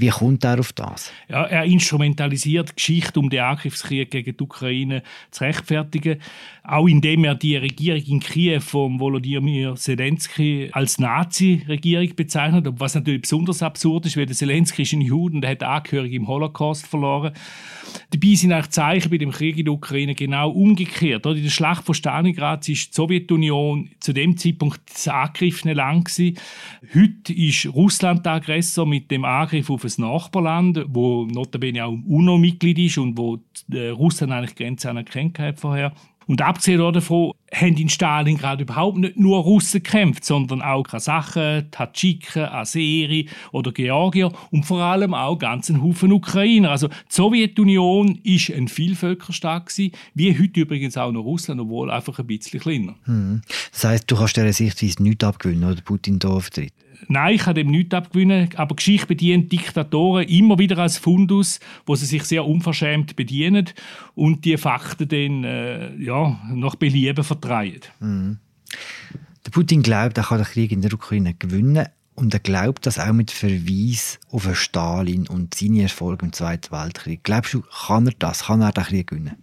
Wie 0.00 0.08
kommt 0.08 0.44
er 0.44 0.58
auf 0.58 0.72
das? 0.72 1.12
Ja, 1.28 1.44
er 1.44 1.64
instrumentalisiert 1.64 2.70
die 2.70 2.74
Geschichte, 2.74 3.20
um 3.20 3.28
den 3.28 3.40
Angriffskrieg 3.40 4.10
gegen 4.10 4.36
die 4.36 4.42
Ukraine 4.42 5.02
zu 5.30 5.44
rechtfertigen. 5.44 6.20
Auch 6.62 6.86
indem 6.86 7.24
er 7.24 7.34
die 7.34 7.56
Regierung 7.56 8.02
in 8.02 8.20
Kiew 8.20 8.60
von 8.60 8.98
Volodymyr 8.98 9.74
Zelensky 9.76 10.70
als 10.72 10.98
Nazi-Regierung 10.98 12.14
bezeichnet. 12.14 12.66
Was 12.78 12.94
natürlich 12.94 13.22
besonders 13.22 13.62
absurd 13.62 14.06
ist, 14.06 14.16
weil 14.16 14.26
der 14.26 14.36
Zelensky 14.36 14.82
ist 14.82 14.92
ein 14.92 15.00
Jude 15.02 15.36
und 15.36 15.46
hat 15.46 15.62
Angehörige 15.62 16.16
im 16.16 16.28
Holocaust 16.28 16.86
verloren. 16.86 17.32
Dabei 18.10 18.34
sind 18.34 18.52
eigentlich 18.52 18.70
Zeichen 18.70 19.10
bei 19.10 19.18
dem 19.18 19.32
Krieg 19.32 19.58
in 19.58 19.64
der 19.64 19.74
Ukraine 19.74 20.14
genau 20.14 20.50
umgekehrt. 20.50 21.26
In 21.26 21.42
der 21.42 21.50
Schlacht 21.50 21.84
von 21.84 21.94
Stalingrad 21.94 22.50
war 22.50 22.56
die 22.58 22.74
Sowjetunion 22.74 23.90
zu 24.00 24.12
dem 24.12 24.36
Zeitpunkt 24.36 24.80
das 24.90 25.08
angegriffene 25.08 25.74
Land. 25.74 26.10
Heute 26.94 27.32
ist 27.32 27.66
Russland 27.66 28.24
der 28.24 28.32
Aggressor 28.32 28.86
mit 28.86 29.10
dem 29.10 29.24
Angriff 29.24 29.68
auf 29.68 29.84
ein 29.98 30.02
Nachbarland, 30.02 30.84
wo 30.88 31.24
notabene 31.24 31.84
auch 31.84 31.96
UNO-Mitglied 32.06 32.78
ist 32.78 32.98
und 32.98 33.16
wo 33.16 33.38
äh, 33.72 33.88
Russland 33.88 34.32
eigentlich 34.32 34.56
Grenzen 34.56 34.88
anerkannt 34.88 35.38
hat 35.38 35.60
vorher. 35.60 35.92
Und 36.30 36.42
abgesehen 36.42 36.78
davon 36.92 37.32
haben 37.52 37.76
in 37.76 37.88
Stalingrad 37.88 38.60
überhaupt 38.60 38.98
nicht 38.98 39.16
nur 39.16 39.40
Russen 39.40 39.82
gekämpft, 39.82 40.24
sondern 40.24 40.62
auch 40.62 40.84
Kasachen, 40.84 41.68
Tadschiken, 41.72 42.44
Aseri 42.44 43.28
oder 43.50 43.72
Georgier 43.72 44.30
und 44.52 44.64
vor 44.64 44.80
allem 44.80 45.12
auch 45.12 45.36
ganzen 45.36 45.82
Haufen 45.82 46.12
Ukrainer. 46.12 46.70
Also 46.70 46.86
die 46.86 46.94
Sowjetunion 47.08 48.20
ist 48.22 48.48
ein 48.50 48.68
Vielvölkerstaat 48.68 49.76
wie 50.14 50.38
heute 50.38 50.60
übrigens 50.60 50.96
auch 50.96 51.10
noch 51.10 51.22
Russland, 51.22 51.60
obwohl 51.60 51.90
einfach 51.90 52.16
ein 52.20 52.26
bisschen 52.28 52.60
kleiner. 52.60 52.94
Hm. 53.06 53.42
Das 53.72 53.84
heißt, 53.84 54.08
du 54.08 54.14
kannst 54.14 54.36
dieser 54.36 54.52
Sichtweise 54.52 55.02
nichts 55.02 55.24
abgewinnen, 55.24 55.68
oder 55.68 55.80
Putin 55.80 56.20
da 56.20 56.28
auftritt? 56.28 56.72
Nein, 57.08 57.34
ich 57.34 57.42
kann 57.42 57.54
dem 57.54 57.68
nichts 57.68 57.94
abgewinnen, 57.94 58.50
aber 58.56 58.76
Geschichte 58.76 59.06
bedient 59.06 59.50
Diktatoren 59.50 60.28
immer 60.28 60.58
wieder 60.58 60.78
als 60.78 60.98
Fundus, 60.98 61.60
wo 61.86 61.94
sie 61.94 62.06
sich 62.06 62.24
sehr 62.24 62.44
unverschämt 62.44 63.16
bedienen 63.16 63.68
und 64.14 64.44
die 64.44 64.56
Fakten 64.56 65.08
dann 65.08 65.44
äh, 65.44 65.96
ja, 65.96 66.40
nach 66.52 66.76
Belieben 66.76 67.24
vertreiben. 67.24 67.80
Mhm. 68.00 68.38
Der 69.46 69.50
Putin 69.50 69.82
glaubt, 69.82 70.18
er 70.18 70.24
kann 70.24 70.38
den 70.38 70.46
Krieg 70.46 70.72
in 70.72 70.82
der 70.82 70.92
Ukraine 70.92 71.34
gewinnen 71.34 71.86
und 72.14 72.34
er 72.34 72.40
glaubt 72.40 72.86
das 72.86 72.98
auch 72.98 73.12
mit 73.12 73.30
Verweis 73.30 74.20
auf 74.30 74.54
Stalin 74.54 75.26
und 75.26 75.54
seine 75.54 75.82
Erfolge 75.82 76.26
im 76.26 76.32
Zweiten 76.32 76.70
Weltkrieg. 76.70 77.24
Glaubst 77.24 77.54
du, 77.54 77.62
kann 77.62 78.06
er 78.06 78.12
das? 78.18 78.44
Kann 78.44 78.60
er 78.60 78.72
den 78.72 78.84
Krieg 78.84 79.06
gewinnen? 79.06 79.36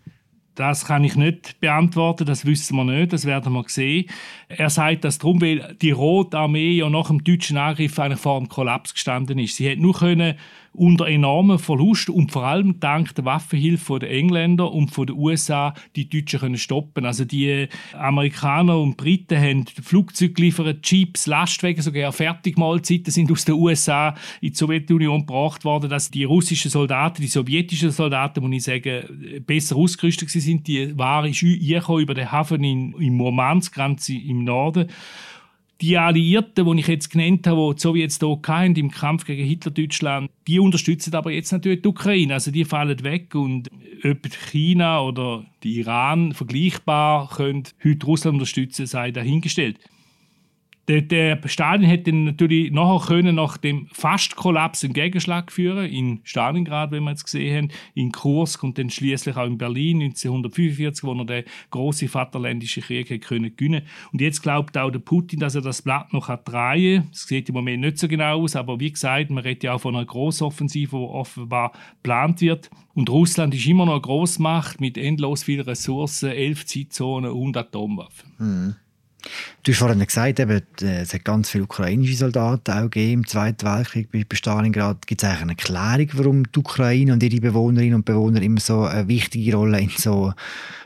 Das 0.57 0.85
kann 0.85 1.03
ich 1.03 1.15
nicht 1.15 1.59
beantworten, 1.59 2.25
das 2.25 2.43
wissen 2.47 2.77
wir 2.77 2.83
nicht, 2.83 3.13
das 3.13 3.25
werden 3.25 3.53
wir 3.53 3.63
sehen. 3.67 4.09
Er 4.47 4.71
sagt 4.71 5.03
das 5.03 5.19
darum, 5.19 5.39
weil 5.39 5.77
die 5.83 5.91
Rote 5.91 6.35
Armee 6.35 6.71
ja 6.71 6.89
nach 6.89 7.09
dem 7.09 7.23
deutschen 7.23 7.57
Angriff 7.57 7.99
eigentlich 7.99 8.19
vor 8.19 8.39
dem 8.39 8.49
Kollaps 8.49 8.95
gestanden 8.95 9.37
ist. 9.37 9.57
Sie 9.57 9.67
hätte 9.67 9.83
nur 9.83 9.93
können 9.93 10.33
unter 10.77 11.07
enormen 11.07 11.57
Verlust 11.57 12.09
und 12.09 12.31
vor 12.31 12.45
allem 12.45 12.79
dank 12.79 13.15
der 13.15 13.25
Waffenhilfe 13.25 13.97
der 13.99 14.11
Engländer 14.11 14.71
und 14.71 14.95
den 14.95 15.15
USA 15.15 15.73
die 15.95 16.07
Deutschen 16.07 16.39
können 16.39 16.57
stoppen. 16.57 17.05
Also 17.05 17.25
die 17.25 17.67
Amerikaner 17.93 18.79
und 18.79 18.95
Briten 18.95 19.39
haben 19.39 19.65
Flugzeuge 19.65 20.33
geliefert, 20.33 20.89
Jeeps, 20.89 21.25
Lastwagen, 21.25 21.81
sogar 21.81 22.11
Fertigmahlzeiten 22.11 23.11
sind 23.11 23.31
aus 23.31 23.45
den 23.45 23.55
USA 23.55 24.09
in 24.39 24.51
die 24.51 24.55
Sowjetunion 24.55 25.21
gebracht 25.21 25.65
worden, 25.65 25.89
dass 25.89 26.11
die 26.11 26.25
russischen 26.25 26.69
Soldaten, 26.69 27.21
die 27.21 27.27
sowjetischen 27.27 27.91
Soldaten, 27.91 28.41
muss 28.41 28.57
ich 28.57 28.63
sagen, 28.63 29.41
besser 29.45 29.75
ausgerüstet 29.75 30.29
sind. 30.29 30.67
Die 30.67 30.95
Ware 30.97 31.29
ist 31.29 31.41
über 31.41 32.13
den 32.13 32.31
Hafen 32.31 32.63
in, 32.63 32.93
in 32.99 33.15
Murmansk, 33.15 33.73
ganz 33.73 34.09
im 34.09 34.43
Norden 34.43 34.87
die 35.81 35.97
Alliierten, 35.97 36.65
die 36.65 36.79
ich 36.79 36.87
jetzt 36.87 37.09
genannt 37.11 37.47
habe, 37.47 37.73
die 37.73 37.79
so 37.79 37.93
wie 37.93 38.01
jetzt 38.01 38.21
hier 38.21 38.39
hatten, 38.47 38.75
im 38.75 38.91
Kampf 38.91 39.25
gegen 39.25 39.45
Hitler-Deutschland, 39.45 40.29
die 40.47 40.59
unterstützen 40.59 41.13
aber 41.13 41.31
jetzt 41.31 41.51
natürlich 41.51 41.81
die 41.81 41.87
Ukraine. 41.87 42.33
Also 42.33 42.51
die 42.51 42.65
fallen 42.65 43.03
weg 43.03 43.35
und 43.35 43.69
ob 44.03 44.27
China 44.51 45.01
oder 45.01 45.45
die 45.63 45.79
Iran 45.79 46.33
vergleichbar 46.33 47.29
können 47.29 47.63
heute 47.83 48.05
Russland 48.05 48.35
unterstützen, 48.35 48.85
sei 48.85 49.11
dahingestellt. 49.11 49.77
Der, 50.87 51.01
der 51.01 51.37
Stalin 51.47 51.85
hätte 51.85 52.13
natürlich 52.13 52.71
nachher 52.71 53.05
können, 53.07 53.35
nach 53.35 53.57
dem 53.57 53.87
Fast-Kollaps 53.91 54.85
einen 54.85 54.93
Gegenschlag 54.93 55.51
führen 55.51 55.85
in 55.85 56.21
Stalingrad, 56.23 56.91
wenn 56.91 57.03
wir 57.03 57.09
jetzt 57.09 57.25
gesehen 57.25 57.57
haben, 57.57 57.71
in 57.93 58.13
Kursk 58.13 58.63
und 58.63 58.77
dann 58.77 58.89
schließlich 58.89 59.35
auch 59.35 59.45
in 59.45 59.57
Berlin 59.57 60.01
1945, 60.01 61.03
wo 61.03 61.13
er 61.13 61.25
den 61.25 61.43
großen 61.71 62.07
Vaterländischen 62.07 62.83
Krieg 62.83 63.09
hätte 63.09 63.19
können 63.19 63.53
gewinnen. 63.53 63.81
Und 64.13 64.21
jetzt 64.21 64.41
glaubt 64.41 64.77
auch 64.77 64.89
der 64.89 64.99
Putin, 64.99 65.41
dass 65.41 65.55
er 65.55 65.61
das 65.61 65.81
Blatt 65.81 66.13
noch 66.13 66.29
hat 66.29 66.47
drehen. 66.47 67.09
Es 67.11 67.27
sieht 67.27 67.49
im 67.49 67.55
Moment 67.55 67.81
nicht 67.81 67.97
so 67.97 68.07
genau 68.07 68.43
aus, 68.43 68.55
aber 68.55 68.79
wie 68.79 68.91
gesagt, 68.91 69.29
man 69.29 69.43
redet 69.43 69.65
ja 69.65 69.73
auch 69.73 69.81
von 69.81 69.93
einer 69.93 70.05
Grossoffensive, 70.05 70.95
die 70.95 71.03
offenbar 71.03 71.73
geplant 71.97 72.39
wird. 72.39 72.69
Und 72.93 73.09
Russland 73.09 73.53
ist 73.53 73.67
immer 73.67 73.85
noch 73.85 73.93
eine 73.93 74.01
Großmacht 74.01 74.79
mit 74.79 74.97
endlos 74.97 75.43
vielen 75.43 75.65
Ressourcen, 75.65 76.29
elf 76.29 76.65
Zeitzonen 76.65 77.31
und 77.31 77.57
Atomwaffen. 77.57 78.31
Mhm. 78.37 78.75
Du 79.63 79.71
hast 79.71 79.79
vorhin 79.79 80.05
gesagt, 80.05 80.39
eben, 80.39 80.61
es 80.81 81.13
hat 81.13 81.25
ganz 81.25 81.49
viele 81.49 81.65
ukrainische 81.65 82.15
Soldaten 82.15 82.71
auch 82.71 82.83
gegeben 82.83 83.21
im 83.21 83.27
Zweiten 83.27 83.65
Weltkrieg 83.65 84.09
bei 84.11 84.35
Stalingrad. 84.35 85.05
Gibt 85.07 85.23
es 85.23 85.29
eigentlich 85.29 85.41
eine 85.41 85.51
Erklärung, 85.51 86.09
warum 86.13 86.51
die 86.51 86.59
Ukraine 86.59 87.13
und 87.13 87.23
ihre 87.23 87.41
Bewohnerinnen 87.41 87.95
und 87.95 88.05
Bewohner 88.05 88.41
immer 88.41 88.59
so 88.59 88.83
eine 88.83 89.07
wichtige 89.07 89.55
Rolle 89.55 89.81
in 89.81 89.89
so 89.89 90.33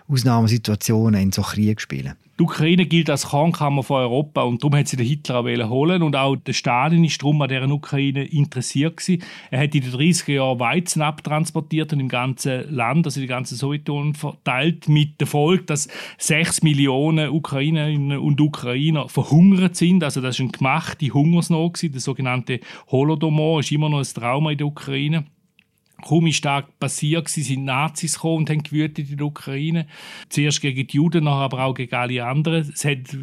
Ausnahmesituationen, 0.07 1.21
in 1.21 1.31
so 1.31 1.43
Kriegen 1.43 1.77
spielen? 1.77 2.15
Die 2.41 2.45
Ukraine 2.45 2.87
gilt 2.87 3.07
als 3.07 3.27
Kornkammer 3.27 3.83
von 3.83 3.97
Europa 3.97 4.41
und 4.41 4.63
darum 4.63 4.75
hat 4.75 4.87
sie 4.87 4.97
den 4.97 5.05
Hitler 5.05 5.41
auch 5.41 5.69
holen 5.69 6.01
und 6.01 6.15
auch 6.15 6.35
der 6.35 6.53
Stalin 6.53 7.03
ist 7.03 7.21
darum 7.21 7.39
an 7.43 7.49
dieser 7.49 7.69
Ukraine 7.69 8.23
interessiert 8.23 8.97
gewesen. 8.97 9.21
Er 9.51 9.59
hat 9.61 9.75
in 9.75 9.81
den 9.81 9.91
30er 9.91 10.31
Jahren 10.31 10.59
Weizen 10.59 11.03
abtransportiert 11.03 11.93
und 11.93 11.99
im 11.99 12.09
ganzen 12.09 12.73
Land, 12.73 13.05
also 13.05 13.21
die 13.21 13.27
ganze 13.27 13.55
Sowjetunion 13.55 14.15
verteilt, 14.15 14.89
mit 14.89 15.19
der 15.19 15.27
Folge, 15.27 15.65
dass 15.65 15.87
6 16.17 16.63
Millionen 16.63 17.29
Ukrainerinnen 17.29 18.17
und 18.17 18.41
Ukrainer 18.41 19.07
verhungert 19.07 19.75
sind. 19.75 20.03
Also 20.03 20.19
das 20.19 20.37
ist 20.37 20.41
eine 20.41 20.49
gemachte 20.49 21.13
Hungersnot 21.13 21.75
gewesen, 21.75 21.91
der 21.91 22.01
sogenannte 22.01 22.59
Holodomor 22.89 23.59
ist 23.59 23.71
immer 23.71 23.87
noch 23.87 23.99
ein 23.99 24.03
Trauma 24.03 24.49
in 24.49 24.57
der 24.57 24.65
Ukraine 24.65 25.25
kaum 26.01 26.29
da 26.41 26.61
passiert, 26.79 27.29
sind 27.29 27.65
Nazis 27.65 28.15
gekommen 28.15 28.37
und 28.37 28.49
haben 28.49 28.63
gewütet 28.63 29.09
in 29.09 29.17
der 29.17 29.27
Ukraine. 29.27 29.87
Zuerst 30.29 30.61
gegen 30.61 30.87
die 30.87 30.95
Juden, 30.95 31.23
nachher 31.23 31.43
aber 31.43 31.63
auch 31.63 31.73
gegen 31.73 31.95
alle 31.95 32.25
anderen. 32.25 32.71
Es 32.73 32.85
hat 32.85 33.17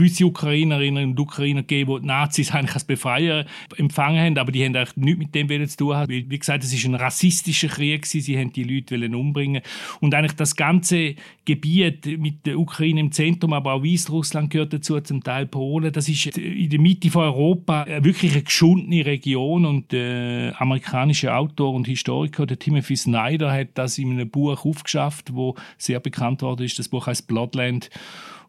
gewisse 0.00 0.24
Ukrainerinnen 0.24 1.10
und 1.10 1.20
Ukrainer 1.20 1.60
gegeben, 1.60 2.00
die 2.00 2.06
Nazis 2.06 2.50
eigentlich 2.52 2.74
als 2.74 2.84
Befreier 2.84 3.44
empfangen 3.76 4.18
haben, 4.18 4.38
aber 4.38 4.50
die 4.50 4.64
haben 4.64 4.74
eigentlich 4.74 4.96
nichts 4.96 5.18
mit 5.18 5.34
dem 5.34 5.68
zu 5.68 5.76
tun 5.76 5.94
haben. 5.94 6.10
Wie 6.10 6.38
gesagt, 6.38 6.64
es 6.64 6.72
ist 6.72 6.84
ein 6.84 6.94
rassistischer 6.94 7.68
Krieg 7.68 8.06
sie 8.06 8.38
haben 8.38 8.52
die 8.52 8.64
Leute 8.64 8.96
umbringen 9.16 9.62
und 10.00 10.14
eigentlich 10.14 10.34
das 10.34 10.56
ganze 10.56 11.14
Gebiet 11.44 12.06
mit 12.18 12.46
der 12.46 12.58
Ukraine 12.58 13.00
im 13.00 13.12
Zentrum, 13.12 13.52
aber 13.52 13.74
auch 13.74 13.84
Weißrussland 13.84 14.50
gehört 14.50 14.72
dazu, 14.72 15.00
zum 15.00 15.22
Teil 15.22 15.46
Polen, 15.46 15.92
das 15.92 16.08
ist 16.08 16.38
in 16.38 16.70
der 16.70 16.80
Mitte 16.80 17.10
von 17.10 17.24
Europa 17.24 17.86
wirklich 18.00 18.32
eine 18.32 18.42
geschundene 18.42 19.04
Region 19.04 19.64
und 19.64 19.92
der 19.92 20.60
amerikanische 20.60 21.34
Autor 21.34 21.74
und 21.74 21.86
Historiker, 21.86 22.46
der 22.46 22.58
Timothy 22.58 22.96
Snyder, 22.96 23.52
hat 23.52 23.68
das 23.74 23.98
in 23.98 24.12
einem 24.12 24.30
Buch 24.30 24.64
aufgeschafft, 24.64 25.34
wo 25.34 25.56
sehr 25.78 26.00
bekannt 26.00 26.42
worden 26.42 26.64
ist. 26.64 26.78
Das 26.78 26.88
Buch 26.88 27.06
heißt 27.06 27.26
Bloodland 27.26 27.90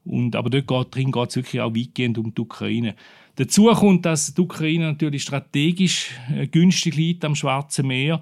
und, 0.03 0.35
aber 0.35 0.49
dort 0.49 0.67
geht, 0.67 0.95
drin 0.95 1.11
geht 1.11 1.29
es 1.29 1.35
wirklich 1.35 1.61
auch 1.61 1.75
weitgehend 1.75 2.17
um 2.17 2.33
die 2.33 2.41
Ukraine. 2.41 2.95
Dazu 3.35 3.65
kommt, 3.67 4.05
dass 4.05 4.33
die 4.33 4.41
Ukraine 4.41 4.85
natürlich 4.85 5.23
strategisch 5.23 6.11
äh, 6.33 6.47
günstig 6.47 6.95
liegt 6.95 7.23
am 7.23 7.35
Schwarzen 7.35 7.87
Meer. 7.87 8.21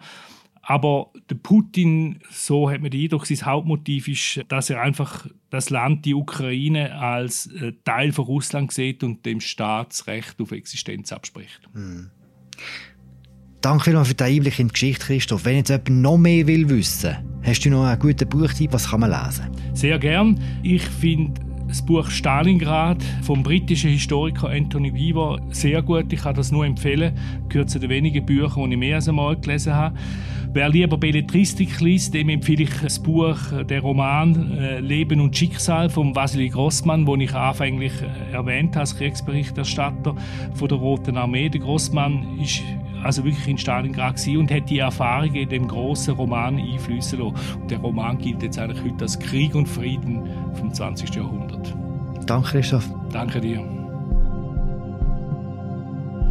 Aber 0.61 1.11
der 1.29 1.35
Putin, 1.35 2.19
so 2.29 2.69
hat 2.69 2.81
man 2.81 2.91
den 2.91 3.01
Eindruck, 3.01 3.25
sein 3.25 3.43
Hauptmotiv 3.43 4.07
ist, 4.07 4.45
dass 4.49 4.69
er 4.69 4.81
einfach 4.81 5.25
das 5.49 5.71
Land, 5.71 6.05
die 6.05 6.13
Ukraine, 6.13 6.95
als 6.95 7.47
äh, 7.47 7.73
Teil 7.85 8.11
von 8.11 8.25
Russland 8.25 8.71
sieht 8.71 9.03
und 9.03 9.25
dem 9.25 9.39
Staatsrecht 9.39 10.39
auf 10.39 10.51
Existenz 10.51 11.11
abspricht. 11.11 11.61
Mhm. 11.73 12.11
Danke 13.61 13.85
vielmals 13.85 14.09
für 14.09 14.13
den 14.13 14.27
Einblick 14.27 14.59
in 14.59 14.67
die 14.67 14.73
Geschichte, 14.73 15.05
Christoph. 15.05 15.43
Wenn 15.43 15.57
jetzt 15.57 15.69
jemand 15.69 15.89
noch 15.89 16.17
mehr 16.17 16.47
will 16.47 16.69
wissen, 16.69 17.17
hast 17.41 17.65
du 17.65 17.69
noch 17.69 17.85
einen 17.85 17.99
guten 17.99 18.29
Buchtipp, 18.29 18.71
was 18.71 18.89
kann 18.89 19.01
man 19.01 19.09
lesen? 19.09 19.49
Sehr 19.73 19.97
gern. 19.97 20.39
Ich 20.63 20.83
finde 20.83 21.41
das 21.69 21.83
Buch 21.83 22.09
Stalingrad 22.09 23.03
vom 23.21 23.43
britischen 23.43 23.91
Historiker 23.91 24.49
Anthony 24.49 24.91
Weaver 24.91 25.39
sehr 25.51 25.83
gut. 25.83 26.11
Ich 26.11 26.23
kann 26.23 26.33
das 26.33 26.51
nur 26.51 26.65
empfehlen. 26.65 27.13
Gehört 27.47 27.69
zu 27.69 27.79
den 27.79 27.91
wenigen 27.91 28.25
Büchern, 28.25 28.65
die 28.65 28.73
ich 28.73 28.79
mehr 28.79 28.95
als 28.95 29.07
einmal 29.07 29.37
gelesen 29.37 29.75
habe. 29.75 29.95
Wer 30.51 30.67
lieber 30.67 30.97
Belletristik 30.97 31.79
liest, 31.79 32.15
dem 32.15 32.29
empfehle 32.29 32.63
ich 32.63 32.71
das 32.81 32.97
Buch, 32.97 33.37
der 33.69 33.81
Roman 33.81 34.57
äh, 34.57 34.79
Leben 34.79 35.21
und 35.21 35.37
Schicksal 35.37 35.91
von 35.91 36.15
Vasily 36.15 36.49
Grossmann, 36.49 37.05
den 37.05 37.21
ich 37.21 37.35
anfänglich 37.35 37.93
äh, 38.01 38.33
erwähnt 38.33 38.71
habe 38.71 38.79
als 38.79 38.97
Kriegsberichterstatter 38.97 40.15
von 40.55 40.67
der 40.67 40.77
Roten 40.79 41.17
Armee. 41.17 41.49
Der 41.49 41.61
Grossmann 41.61 42.39
ist 42.41 42.63
also 43.03 43.23
wirklich 43.23 43.47
in 43.47 43.57
Stalingrad 43.57 44.19
und 44.27 44.51
hat 44.51 44.69
die 44.69 44.79
Erfahrungen 44.79 45.35
in 45.35 45.49
dem 45.49 45.67
großen 45.67 46.15
Roman 46.15 46.57
einfließen 46.57 47.19
lassen. 47.19 47.35
Der 47.69 47.77
Roman 47.77 48.17
gilt 48.17 48.41
jetzt 48.41 48.57
eigentlich 48.57 48.83
heute 48.83 49.03
als 49.03 49.19
Krieg 49.19 49.53
und 49.53 49.67
Frieden 49.67 50.27
vom 50.55 50.73
20. 50.73 51.15
Jahrhundert. 51.15 51.48
Danke, 52.29 52.49
Christoph. 52.51 52.87
Danke 53.11 53.41
dir. 53.41 53.59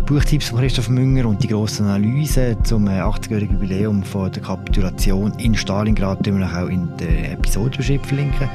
Buchtipps 0.07 0.49
von 0.49 0.61
Christoph 0.61 0.89
Münger 0.89 1.27
und 1.27 1.43
die 1.43 1.49
grossen 1.49 1.87
Analyse 1.87 2.57
zum 2.63 2.87
80-jährigen 2.87 3.57
äh, 3.57 3.61
Jubiläum 3.61 4.05
von 4.05 4.31
der 4.31 4.41
Kapitulation 4.41 5.33
in 5.41 5.57
Stalingrad 5.57 6.25
die 6.25 6.33
wir 6.33 6.47
auch 6.47 6.69
in 6.69 6.89
der 6.99 7.33
Episodenbeschreibung 7.33 8.05
verlinken. 8.05 8.49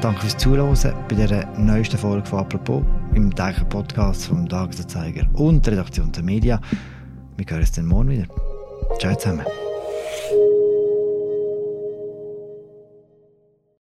Danke 0.00 0.20
fürs 0.22 0.36
Zuhören 0.36 0.76
bei 1.08 1.14
der 1.14 1.46
neuesten 1.56 1.96
Folge 1.96 2.26
von 2.26 2.40
«Apropos» 2.40 2.82
im 3.14 3.32
täglichen 3.32 3.68
Podcast 3.68 4.26
vom 4.26 4.48
Tagesanzeiger 4.48 5.28
und 5.34 5.64
der 5.64 5.74
Redaktion 5.74 6.10
der 6.10 6.24
Media. 6.24 6.60
Wir 7.36 7.46
hören 7.46 7.60
uns 7.60 7.70
dann 7.70 7.86
morgen 7.86 8.10
wieder. 8.10 8.26
Ciao 8.98 9.14
zusammen. 9.14 9.46